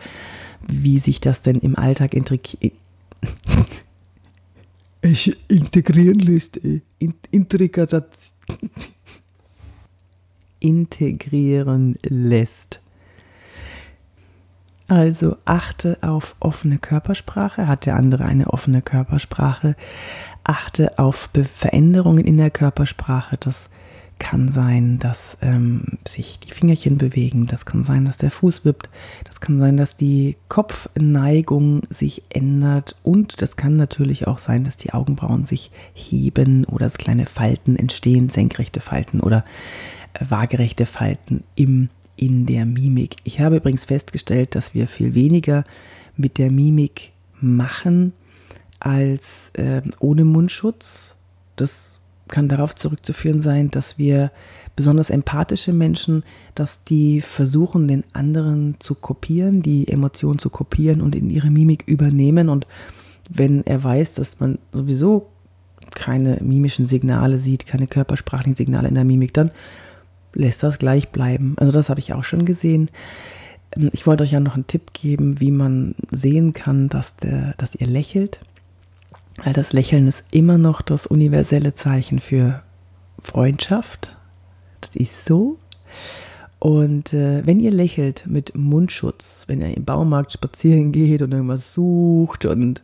wie 0.68 1.00
sich 1.00 1.20
das 1.20 1.42
denn 1.42 1.56
im 1.56 1.76
Alltag 1.76 2.14
ich 5.02 5.38
integrieren 5.48 6.20
lässt. 6.20 6.60
integrieren 10.60 11.98
lässt. 12.04 12.80
Also 14.88 15.38
achte 15.46 15.98
auf 16.02 16.36
offene 16.40 16.78
Körpersprache. 16.78 17.68
Hat 17.68 17.86
der 17.86 17.96
andere 17.96 18.26
eine 18.26 18.48
offene 18.48 18.82
Körpersprache? 18.82 19.76
Achte 20.44 21.00
auf 21.00 21.30
Veränderungen 21.56 22.26
in 22.26 22.38
der 22.38 22.50
Körpersprache. 22.50 23.38
Das 23.40 23.70
kann 24.22 24.52
sein, 24.52 25.00
dass 25.00 25.36
ähm, 25.42 25.98
sich 26.08 26.38
die 26.38 26.52
Fingerchen 26.52 27.00
bewegen, 27.00 27.48
das 27.48 27.66
kann 27.66 27.84
sein, 27.84 28.06
dass 28.06 28.18
der 28.18 28.30
Fuß 28.30 28.66
wippt, 28.66 28.88
das 29.24 29.42
kann 29.42 29.58
sein, 29.58 29.78
dass 29.78 29.96
die 29.96 30.38
Kopfneigung 30.48 31.82
sich 31.90 32.22
ändert 32.30 32.96
und 33.02 33.42
das 33.42 33.56
kann 33.56 33.78
natürlich 33.78 34.28
auch 34.28 34.38
sein, 34.38 34.64
dass 34.64 34.78
die 34.78 34.94
Augenbrauen 34.94 35.44
sich 35.44 35.72
heben 35.96 36.66
oder 36.66 36.86
dass 36.86 37.00
kleine 37.00 37.26
Falten 37.26 37.76
entstehen, 37.76 38.30
senkrechte 38.30 38.80
Falten 38.80 39.22
oder 39.22 39.44
äh, 40.14 40.24
waagerechte 40.30 40.86
Falten 40.86 41.44
im, 41.56 41.90
in 42.16 42.46
der 42.46 42.68
Mimik. 42.68 43.16
Ich 43.24 43.40
habe 43.42 43.56
übrigens 43.56 43.86
festgestellt, 43.86 44.54
dass 44.54 44.76
wir 44.76 44.88
viel 44.88 45.16
weniger 45.16 45.64
mit 46.16 46.38
der 46.38 46.52
Mimik 46.52 47.12
machen 47.42 48.14
als 48.80 49.50
äh, 49.54 49.82
ohne 50.00 50.26
Mundschutz. 50.26 51.16
Das 51.56 52.01
kann 52.32 52.50
darauf 52.50 52.74
zurückzuführen 52.74 53.42
sein, 53.42 53.70
dass 53.70 53.98
wir 53.98 54.32
besonders 54.76 55.10
empathische 55.10 55.74
Menschen, 55.74 56.24
dass 56.56 56.84
die 56.84 57.22
versuchen, 57.22 57.88
den 57.88 58.04
anderen 58.14 58.76
zu 58.80 58.96
kopieren, 58.96 59.62
die 59.62 59.88
Emotionen 59.88 60.40
zu 60.40 60.50
kopieren 60.50 61.02
und 61.02 61.16
in 61.16 61.30
ihre 61.30 61.52
Mimik 61.52 61.84
übernehmen. 61.86 62.50
Und 62.50 62.66
wenn 63.30 63.66
er 63.66 63.84
weiß, 63.84 64.16
dass 64.16 64.40
man 64.40 64.58
sowieso 64.72 65.28
keine 65.94 66.38
mimischen 66.42 66.86
Signale 66.86 67.38
sieht, 67.38 67.68
keine 67.68 67.88
körpersprachlichen 67.88 68.56
Signale 68.56 68.88
in 68.88 68.96
der 68.96 69.04
Mimik, 69.04 69.34
dann 69.34 69.52
lässt 70.34 70.64
das 70.64 70.80
gleich 70.80 71.10
bleiben. 71.10 71.56
Also 71.58 71.72
das 71.72 71.90
habe 71.90 72.00
ich 72.00 72.14
auch 72.14 72.24
schon 72.24 72.46
gesehen. 72.46 72.90
Ähm, 73.76 73.90
ich 73.94 74.08
wollte 74.08 74.24
euch 74.24 74.32
ja 74.32 74.40
noch 74.40 74.56
einen 74.56 74.68
Tipp 74.68 74.94
geben, 74.94 75.40
wie 75.40 75.52
man 75.52 75.96
sehen 76.12 76.54
kann, 76.54 76.90
dass, 76.90 77.18
der, 77.18 77.54
dass 77.58 77.76
ihr 77.76 77.88
lächelt. 77.88 78.40
Weil 79.44 79.54
das 79.54 79.74
Lächeln 79.74 80.08
ist 80.08 80.26
immer 80.32 80.58
noch 80.58 80.82
das 80.82 81.08
universelle 81.08 81.74
Zeichen 81.74 82.20
für 82.20 82.62
Freundschaft. 83.20 84.18
Das 84.82 84.96
ist 84.96 85.26
so. 85.26 85.58
Und 86.60 87.12
äh, 87.14 87.42
wenn 87.44 87.60
ihr 87.60 87.72
lächelt 87.72 88.28
mit 88.28 88.56
Mundschutz, 88.56 89.46
wenn 89.48 89.62
ihr 89.62 89.76
im 89.76 89.84
Baumarkt 89.84 90.32
spazieren 90.32 90.92
geht 90.92 91.24
und 91.24 91.32
irgendwas 91.32 91.74
sucht 91.74 92.46
und 92.46 92.84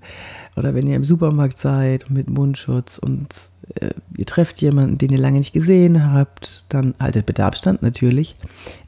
oder 0.56 0.74
wenn 0.74 0.88
ihr 0.88 0.96
im 0.96 1.04
Supermarkt 1.04 1.60
seid 1.60 2.10
mit 2.10 2.28
Mundschutz 2.28 2.98
und 2.98 3.28
äh, 3.76 3.92
ihr 4.18 4.26
trefft 4.26 4.60
jemanden, 4.62 4.98
den 4.98 5.12
ihr 5.12 5.20
lange 5.20 5.38
nicht 5.38 5.54
gesehen 5.54 6.12
habt, 6.12 6.66
dann 6.70 6.96
haltet 7.00 7.28
bitte 7.28 7.46
Abstand 7.46 7.84
natürlich. 7.84 8.36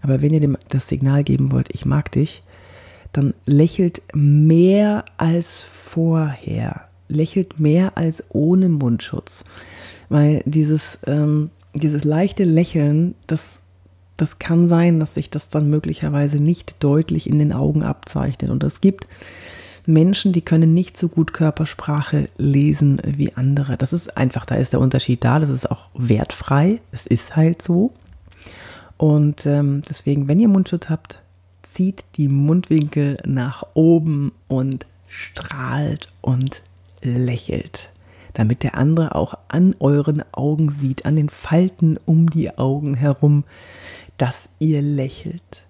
Aber 0.01 0.23
wenn 0.23 0.33
ihr 0.33 0.39
dem 0.39 0.57
das 0.69 0.87
Signal 0.87 1.23
geben 1.23 1.51
wollt, 1.51 1.69
ich 1.71 1.85
mag 1.85 2.11
dich, 2.11 2.41
dann 3.13 3.35
lächelt 3.45 4.01
mehr 4.15 5.05
als 5.17 5.61
vorher. 5.61 6.88
Lächelt 7.09 7.59
mehr 7.59 7.97
als 7.97 8.23
ohne 8.29 8.69
Mundschutz. 8.69 9.43
Weil 10.07 10.41
dieses, 10.45 10.97
ähm, 11.05 11.49
dieses 11.73 12.05
leichte 12.05 12.45
Lächeln, 12.45 13.15
das 13.27 13.61
das 14.19 14.37
kann 14.37 14.67
sein, 14.67 14.99
dass 14.99 15.13
sich 15.13 15.29
das 15.29 15.47
dann 15.47 15.69
möglicherweise 15.69 16.41
nicht 16.41 16.75
deutlich 16.81 17.29
in 17.29 17.39
den 17.39 17.53
Augen 17.53 17.83
abzeichnet. 17.83 18.51
Und 18.51 18.63
es 18.63 18.81
gibt 18.81 19.07
Menschen, 19.85 20.33
die 20.33 20.41
können 20.41 20.73
nicht 20.73 20.97
so 20.97 21.07
gut 21.07 21.33
Körpersprache 21.33 22.29
lesen 22.37 23.01
wie 23.05 23.33
andere. 23.35 23.77
Das 23.77 23.93
ist 23.93 24.17
einfach, 24.17 24.45
da 24.45 24.55
ist 24.55 24.73
der 24.73 24.81
Unterschied 24.81 25.23
da. 25.23 25.39
Das 25.39 25.49
ist 25.49 25.71
auch 25.71 25.87
wertfrei. 25.93 26.81
Es 26.91 27.07
ist 27.07 27.37
halt 27.37 27.61
so. 27.61 27.93
Und 28.97 29.45
ähm, 29.45 29.83
deswegen, 29.89 30.27
wenn 30.27 30.41
ihr 30.41 30.49
Mundschutz 30.49 30.89
habt, 30.89 31.19
zieht 31.63 32.03
die 32.17 32.27
Mundwinkel 32.27 33.17
nach 33.25 33.63
oben 33.73 34.33
und 34.49 34.83
strahlt 35.07 36.09
und 36.19 36.61
lächelt, 37.01 37.89
damit 38.33 38.63
der 38.63 38.75
andere 38.75 39.15
auch 39.15 39.35
an 39.47 39.75
euren 39.79 40.23
Augen 40.31 40.69
sieht, 40.69 41.05
an 41.05 41.15
den 41.15 41.29
Falten 41.29 41.97
um 42.05 42.29
die 42.29 42.57
Augen 42.57 42.93
herum, 42.93 43.43
dass 44.17 44.49
ihr 44.59 44.81
lächelt. 44.81 45.63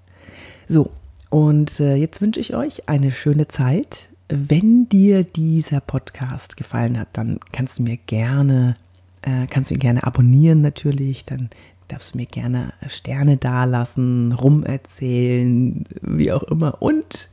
So, 0.68 0.92
und 1.30 1.80
äh, 1.80 1.96
jetzt 1.96 2.22
wünsche 2.22 2.40
ich 2.40 2.56
euch 2.56 2.90
eine 2.90 3.12
schöne 3.12 3.48
Zeit. 3.48 4.10
Wenn 4.28 4.90
dir 4.90 5.24
dieser 5.24 5.80
Podcast 5.80 6.58
gefallen 6.58 7.00
hat, 7.00 7.10
dann 7.14 7.40
kannst 7.52 7.80
du 7.80 7.84
mir 7.84 7.98
gerne, 7.98 8.76
äh, 9.22 9.48
kannst 9.48 9.70
du 9.70 9.76
ihn 9.76 9.80
gerne 9.80 10.04
abonnieren 10.04 10.62
natürlich. 10.62 11.26
Dann 11.26 11.50
darfst 11.90 12.16
mir 12.16 12.26
gerne 12.26 12.74
Sterne 12.88 13.36
dalassen, 13.38 14.32
rumerzählen, 14.32 15.84
wie 16.02 16.32
auch 16.32 16.44
immer. 16.44 16.82
Und 16.82 17.30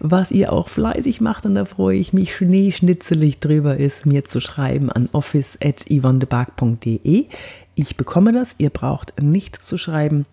was 0.00 0.30
ihr 0.30 0.52
auch 0.52 0.68
fleißig 0.68 1.20
macht, 1.20 1.44
und 1.44 1.56
da 1.56 1.64
freue 1.64 1.98
ich 1.98 2.12
mich 2.12 2.34
schneeschnitzelig 2.34 3.40
drüber, 3.40 3.76
ist 3.76 4.06
mir 4.06 4.24
zu 4.24 4.40
schreiben 4.40 4.90
an 4.90 5.08
office.yvonnebark.de. 5.12 7.26
Ich 7.74 7.96
bekomme 7.96 8.32
das, 8.32 8.54
ihr 8.58 8.70
braucht 8.70 9.20
nicht 9.20 9.56
zu 9.56 9.76
schreiben 9.76 10.24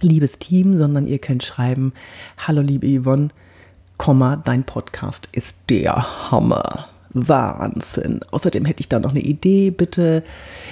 liebes 0.00 0.38
Team, 0.38 0.76
sondern 0.76 1.06
ihr 1.06 1.18
könnt 1.18 1.42
schreiben, 1.42 1.92
hallo 2.38 2.62
liebe 2.62 2.86
Yvonne, 2.86 3.30
dein 4.44 4.64
Podcast 4.64 5.28
ist 5.32 5.56
der 5.68 6.30
Hammer. 6.30 6.88
Wahnsinn. 7.10 8.20
Außerdem 8.30 8.64
hätte 8.64 8.80
ich 8.80 8.88
da 8.88 9.00
noch 9.00 9.10
eine 9.10 9.20
Idee. 9.20 9.70
Bitte 9.70 10.22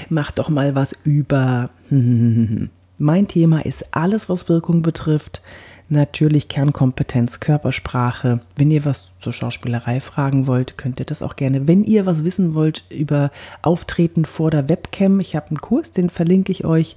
mach 0.08 0.30
doch 0.30 0.48
mal 0.48 0.74
was 0.74 0.96
über. 1.04 1.70
Mein 2.98 3.28
Thema 3.28 3.64
ist 3.64 3.86
alles, 3.90 4.28
was 4.28 4.48
Wirkung 4.48 4.82
betrifft. 4.82 5.42
Natürlich 5.88 6.48
Kernkompetenz, 6.48 7.38
Körpersprache. 7.38 8.40
Wenn 8.56 8.70
ihr 8.70 8.84
was 8.84 9.18
zur 9.20 9.32
Schauspielerei 9.32 10.00
fragen 10.00 10.46
wollt, 10.46 10.78
könnt 10.78 10.98
ihr 10.98 11.06
das 11.06 11.22
auch 11.22 11.36
gerne. 11.36 11.68
Wenn 11.68 11.84
ihr 11.84 12.06
was 12.06 12.24
wissen 12.24 12.54
wollt 12.54 12.84
über 12.90 13.30
Auftreten 13.62 14.24
vor 14.24 14.50
der 14.50 14.68
Webcam, 14.68 15.20
ich 15.20 15.36
habe 15.36 15.50
einen 15.50 15.60
Kurs, 15.60 15.92
den 15.92 16.10
verlinke 16.10 16.50
ich 16.50 16.64
euch 16.64 16.96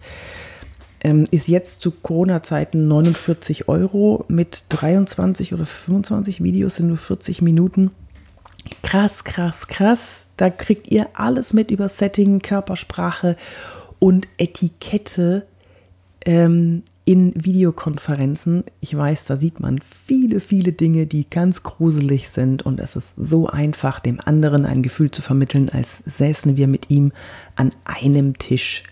ähm, 1.01 1.25
ist 1.31 1.47
jetzt 1.47 1.81
zu 1.81 1.91
Corona-Zeiten 1.91 2.87
49 2.87 3.67
Euro 3.67 4.25
mit 4.27 4.65
23 4.69 5.53
oder 5.53 5.65
25 5.65 6.43
Videos 6.43 6.79
in 6.79 6.87
nur 6.87 6.97
40 6.97 7.41
Minuten. 7.41 7.91
Krass, 8.81 9.23
krass, 9.23 9.67
krass. 9.67 10.25
Da 10.37 10.49
kriegt 10.49 10.87
ihr 10.87 11.07
alles 11.13 11.53
mit 11.53 11.71
über 11.71 11.89
Setting, 11.89 12.39
Körpersprache 12.41 13.35
und 13.99 14.27
Etikette 14.37 15.45
ähm, 16.25 16.83
in 17.05 17.33
Videokonferenzen. 17.35 18.63
Ich 18.81 18.95
weiß, 18.95 19.25
da 19.25 19.37
sieht 19.37 19.59
man 19.59 19.79
viele, 19.81 20.39
viele 20.39 20.71
Dinge, 20.71 21.07
die 21.07 21.29
ganz 21.29 21.63
gruselig 21.63 22.29
sind 22.29 22.63
und 22.63 22.79
es 22.79 22.95
ist 22.95 23.13
so 23.17 23.47
einfach, 23.47 23.99
dem 23.99 24.19
anderen 24.19 24.65
ein 24.65 24.83
Gefühl 24.83 25.11
zu 25.11 25.21
vermitteln, 25.21 25.69
als 25.69 25.97
säßen 26.05 26.55
wir 26.55 26.67
mit 26.67 26.89
ihm 26.89 27.11
an 27.55 27.71
einem 27.85 28.37
Tisch 28.37 28.83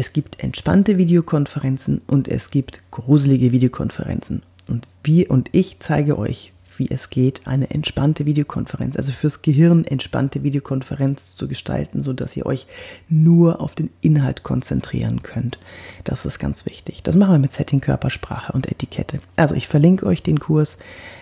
es 0.00 0.14
gibt 0.14 0.42
entspannte 0.42 0.96
Videokonferenzen 0.96 2.00
und 2.06 2.26
es 2.26 2.50
gibt 2.50 2.82
gruselige 2.90 3.52
Videokonferenzen. 3.52 4.42
Und 4.66 4.86
wir 5.04 5.30
und 5.30 5.50
ich 5.52 5.76
zeige 5.80 6.18
euch, 6.18 6.54
wie 6.80 6.90
es 6.90 7.10
geht, 7.10 7.46
eine 7.46 7.70
entspannte 7.70 8.26
Videokonferenz, 8.26 8.96
also 8.96 9.12
fürs 9.12 9.42
Gehirn 9.42 9.84
entspannte 9.84 10.42
Videokonferenz 10.42 11.36
zu 11.36 11.46
gestalten, 11.46 12.00
sodass 12.00 12.36
ihr 12.36 12.46
euch 12.46 12.66
nur 13.08 13.60
auf 13.60 13.76
den 13.76 13.90
Inhalt 14.00 14.42
konzentrieren 14.42 15.22
könnt. 15.22 15.58
Das 16.04 16.24
ist 16.24 16.40
ganz 16.40 16.66
wichtig. 16.66 17.04
Das 17.04 17.14
machen 17.14 17.34
wir 17.34 17.38
mit 17.38 17.52
Setting, 17.52 17.80
Körpersprache 17.80 18.52
und 18.52 18.66
Etikette. 18.66 19.20
Also 19.36 19.54
ich 19.54 19.68
verlinke 19.68 20.06
euch 20.06 20.22
den 20.22 20.40
Kurs 20.40 20.78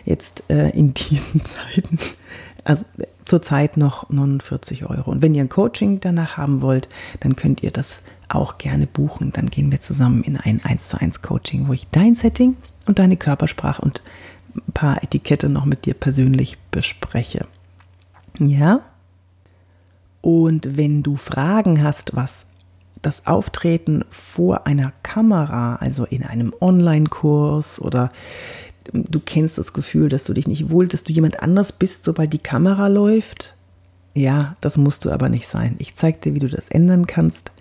jetzt 0.06 0.44
äh, 0.48 0.70
in 0.70 0.94
diesen 1.10 1.42
Zeiten. 1.44 1.98
Also 2.64 2.84
äh, 2.98 3.06
zurzeit 3.24 3.76
noch 3.76 4.08
49 4.10 4.86
Euro. 4.86 5.10
Und 5.10 5.22
wenn 5.22 5.34
ihr 5.34 5.42
ein 5.42 5.48
Coaching 5.48 5.98
danach 6.00 6.36
haben 6.36 6.62
wollt, 6.62 6.88
dann 7.20 7.34
könnt 7.34 7.62
ihr 7.62 7.72
das 7.72 8.04
auch 8.28 8.58
gerne 8.58 8.86
buchen. 8.86 9.32
Dann 9.32 9.46
gehen 9.46 9.72
wir 9.72 9.80
zusammen 9.80 10.22
in 10.22 10.36
ein 10.36 10.60
1 10.64 10.88
zu 10.88 11.00
1 11.00 11.22
Coaching, 11.22 11.66
wo 11.66 11.72
ich 11.72 11.88
dein 11.90 12.14
Setting 12.14 12.56
und 12.86 13.00
deine 13.00 13.16
Körpersprache 13.16 13.82
und 13.82 14.02
paar 14.72 15.02
Etikette 15.02 15.48
noch 15.48 15.64
mit 15.64 15.86
dir 15.86 15.94
persönlich 15.94 16.58
bespreche. 16.70 17.46
Ja? 18.38 18.80
Und 20.20 20.76
wenn 20.76 21.02
du 21.02 21.16
Fragen 21.16 21.82
hast, 21.82 22.14
was 22.16 22.46
das 23.02 23.26
Auftreten 23.26 24.04
vor 24.10 24.66
einer 24.66 24.92
Kamera, 25.02 25.76
also 25.76 26.04
in 26.04 26.24
einem 26.24 26.52
Online-Kurs 26.60 27.80
oder 27.80 28.10
du 28.92 29.20
kennst 29.20 29.58
das 29.58 29.72
Gefühl, 29.72 30.08
dass 30.08 30.24
du 30.24 30.32
dich 30.32 30.48
nicht 30.48 30.70
wohl, 30.70 30.88
dass 30.88 31.04
du 31.04 31.12
jemand 31.12 31.40
anders 31.42 31.72
bist, 31.72 32.04
sobald 32.04 32.32
die 32.32 32.38
Kamera 32.38 32.88
läuft. 32.88 33.54
Ja, 34.14 34.56
das 34.60 34.76
musst 34.76 35.04
du 35.04 35.10
aber 35.10 35.28
nicht 35.28 35.46
sein. 35.46 35.76
Ich 35.78 35.94
zeige 35.94 36.18
dir, 36.18 36.34
wie 36.34 36.40
du 36.40 36.48
das 36.48 36.70
ändern 36.70 37.06
kannst. 37.06 37.52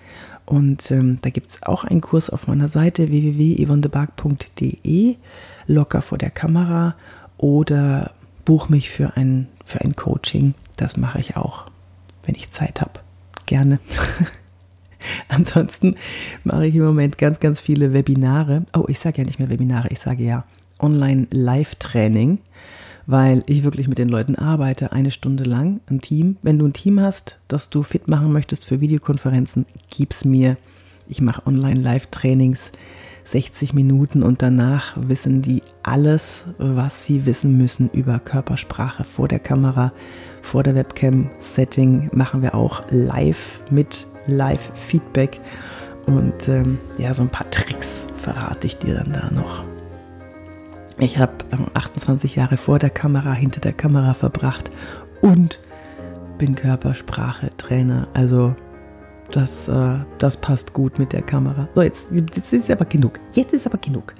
Und 0.47 0.89
ähm, 0.91 1.19
da 1.21 1.29
gibt 1.29 1.49
es 1.49 1.63
auch 1.63 1.83
einen 1.83 1.99
Kurs 1.99 2.29
auf 2.29 2.47
meiner 2.47 2.69
Seite 2.69 3.09
www.yvonnebark.de, 3.09 5.17
locker 5.67 6.01
vor 6.01 6.17
der 6.17 6.31
Kamera 6.31 6.95
oder 7.37 8.11
buch 8.45 8.69
mich 8.69 8.89
für 8.89 9.17
ein, 9.17 9.49
für 9.65 9.81
ein 9.81 9.97
Coaching. 9.97 10.53
Das 10.77 10.95
mache 10.95 11.19
ich 11.19 11.35
auch, 11.35 11.65
wenn 12.25 12.35
ich 12.35 12.49
Zeit 12.49 12.79
habe. 12.79 13.01
Gerne. 13.45 13.79
Ansonsten 15.27 15.97
mache 16.45 16.65
ich 16.65 16.75
im 16.75 16.85
Moment 16.85 17.17
ganz, 17.17 17.41
ganz 17.41 17.59
viele 17.59 17.91
Webinare. 17.91 18.65
Oh, 18.73 18.85
ich 18.87 18.99
sage 18.99 19.17
ja 19.17 19.25
nicht 19.25 19.39
mehr 19.39 19.49
Webinare, 19.49 19.89
ich 19.89 19.99
sage 19.99 20.23
ja 20.23 20.45
Online-Live-Training 20.79 22.39
weil 23.07 23.41
ich 23.47 23.63
wirklich 23.63 23.87
mit 23.87 23.97
den 23.97 24.09
Leuten 24.09 24.35
arbeite, 24.35 24.91
eine 24.91 25.11
Stunde 25.11 25.45
lang, 25.45 25.79
ein 25.89 26.01
Team. 26.01 26.37
Wenn 26.43 26.59
du 26.59 26.65
ein 26.65 26.73
Team 26.73 26.99
hast, 26.99 27.39
das 27.47 27.69
du 27.69 27.81
fit 27.81 28.07
machen 28.07 28.31
möchtest 28.31 28.65
für 28.65 28.81
Videokonferenzen, 28.81 29.65
gib's 29.89 30.25
mir. 30.25 30.57
Ich 31.07 31.21
mache 31.21 31.47
Online-Live-Trainings, 31.47 32.73
60 33.23 33.73
Minuten 33.73 34.23
und 34.23 34.41
danach 34.41 34.95
wissen 34.97 35.41
die 35.41 35.63
alles, 35.83 36.47
was 36.57 37.05
sie 37.05 37.25
wissen 37.25 37.57
müssen 37.57 37.89
über 37.91 38.19
Körpersprache 38.19 39.05
vor 39.05 39.29
der 39.29 39.39
Kamera, 39.39 39.93
vor 40.41 40.63
der 40.63 40.75
Webcam-Setting 40.75 42.09
machen 42.13 42.41
wir 42.41 42.55
auch 42.55 42.83
live 42.89 43.61
mit 43.69 44.05
Live-Feedback 44.27 45.39
und 46.05 46.47
ähm, 46.49 46.77
ja, 46.97 47.13
so 47.13 47.23
ein 47.23 47.29
paar 47.29 47.49
Tricks 47.51 48.05
verrate 48.17 48.67
ich 48.67 48.77
dir 48.77 48.95
dann 48.95 49.13
da 49.13 49.31
noch. 49.31 49.76
Ich 50.99 51.19
habe 51.19 51.33
28 51.75 52.35
Jahre 52.35 52.57
vor 52.57 52.79
der 52.79 52.89
Kamera, 52.89 53.33
hinter 53.33 53.59
der 53.59 53.73
Kamera 53.73 54.13
verbracht 54.15 54.71
und 55.21 55.59
bin 56.39 56.55
Körpersprache-Trainer. 56.55 58.07
Also 58.13 58.55
das, 59.31 59.67
äh, 59.67 59.97
das 60.17 60.37
passt 60.37 60.73
gut 60.73 60.97
mit 60.97 61.13
der 61.13 61.21
Kamera. 61.21 61.67
So, 61.75 61.81
jetzt, 61.81 62.07
jetzt 62.11 62.53
ist 62.53 62.71
aber 62.71 62.85
genug. 62.85 63.19
Jetzt 63.33 63.53
ist 63.53 63.67
aber 63.67 63.77
genug. 63.77 64.15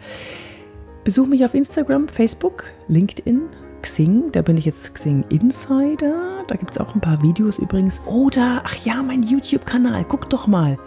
Besuch 1.04 1.26
mich 1.26 1.44
auf 1.46 1.54
Instagram, 1.54 2.08
Facebook, 2.10 2.66
LinkedIn, 2.90 3.42
Xing. 3.82 4.32
Da 4.32 4.42
bin 4.44 4.58
ich 4.58 4.66
jetzt 4.66 4.94
Xing 4.94 5.24
Insider. 5.30 6.44
Da 6.48 6.56
gibt 6.56 6.72
es 6.72 6.78
auch 6.78 6.94
ein 6.94 7.02
paar 7.02 7.22
Videos 7.24 7.58
übrigens. 7.58 8.02
Oder, 8.06 8.62
ach 8.66 8.76
ja, 8.86 9.02
mein 9.02 9.24
YouTube-Kanal. 9.24 10.06
Guck 10.08 10.30
doch 10.30 10.46
mal. 10.46 10.78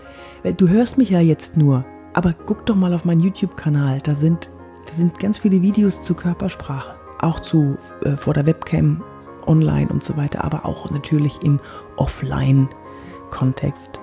Du 0.57 0.69
hörst 0.69 0.99
mich 0.99 1.11
ja 1.11 1.21
jetzt 1.21 1.57
nur. 1.57 1.85
Aber 2.13 2.33
guck 2.47 2.67
doch 2.67 2.77
mal 2.77 2.93
auf 2.93 3.05
meinen 3.05 3.21
YouTube-Kanal. 3.21 4.01
Da 4.03 4.15
sind, 4.15 4.51
da 4.91 4.97
sind 4.97 5.19
ganz 5.19 5.39
viele 5.39 5.63
Videos 5.63 6.03
zu 6.03 6.15
Körpersprache. 6.15 6.97
Auch 7.21 7.41
zu 7.41 7.79
äh, 8.05 8.17
vor 8.17 8.35
der 8.35 8.45
Webcam, 8.47 9.03
online 9.47 9.89
und 9.89 10.03
so 10.03 10.17
weiter, 10.17 10.43
aber 10.45 10.67
auch 10.67 10.91
natürlich 10.91 11.41
im 11.43 11.61
Offline-Kontext. 11.97 14.01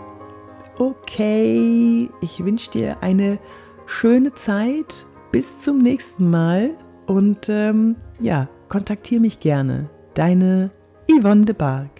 Okay, 0.77 2.09
ich 2.21 2.45
wünsche 2.45 2.71
dir 2.71 2.97
eine 3.01 3.39
schöne 3.85 4.33
Zeit. 4.33 5.05
Bis 5.31 5.63
zum 5.63 5.79
nächsten 5.79 6.29
Mal. 6.29 6.71
Und 7.05 7.49
ähm, 7.49 7.95
ja, 8.19 8.47
kontaktiere 8.69 9.21
mich 9.21 9.39
gerne. 9.39 9.89
Deine 10.13 10.71
Yvonne 11.09 11.45
de 11.45 11.55
Barg. 11.55 11.96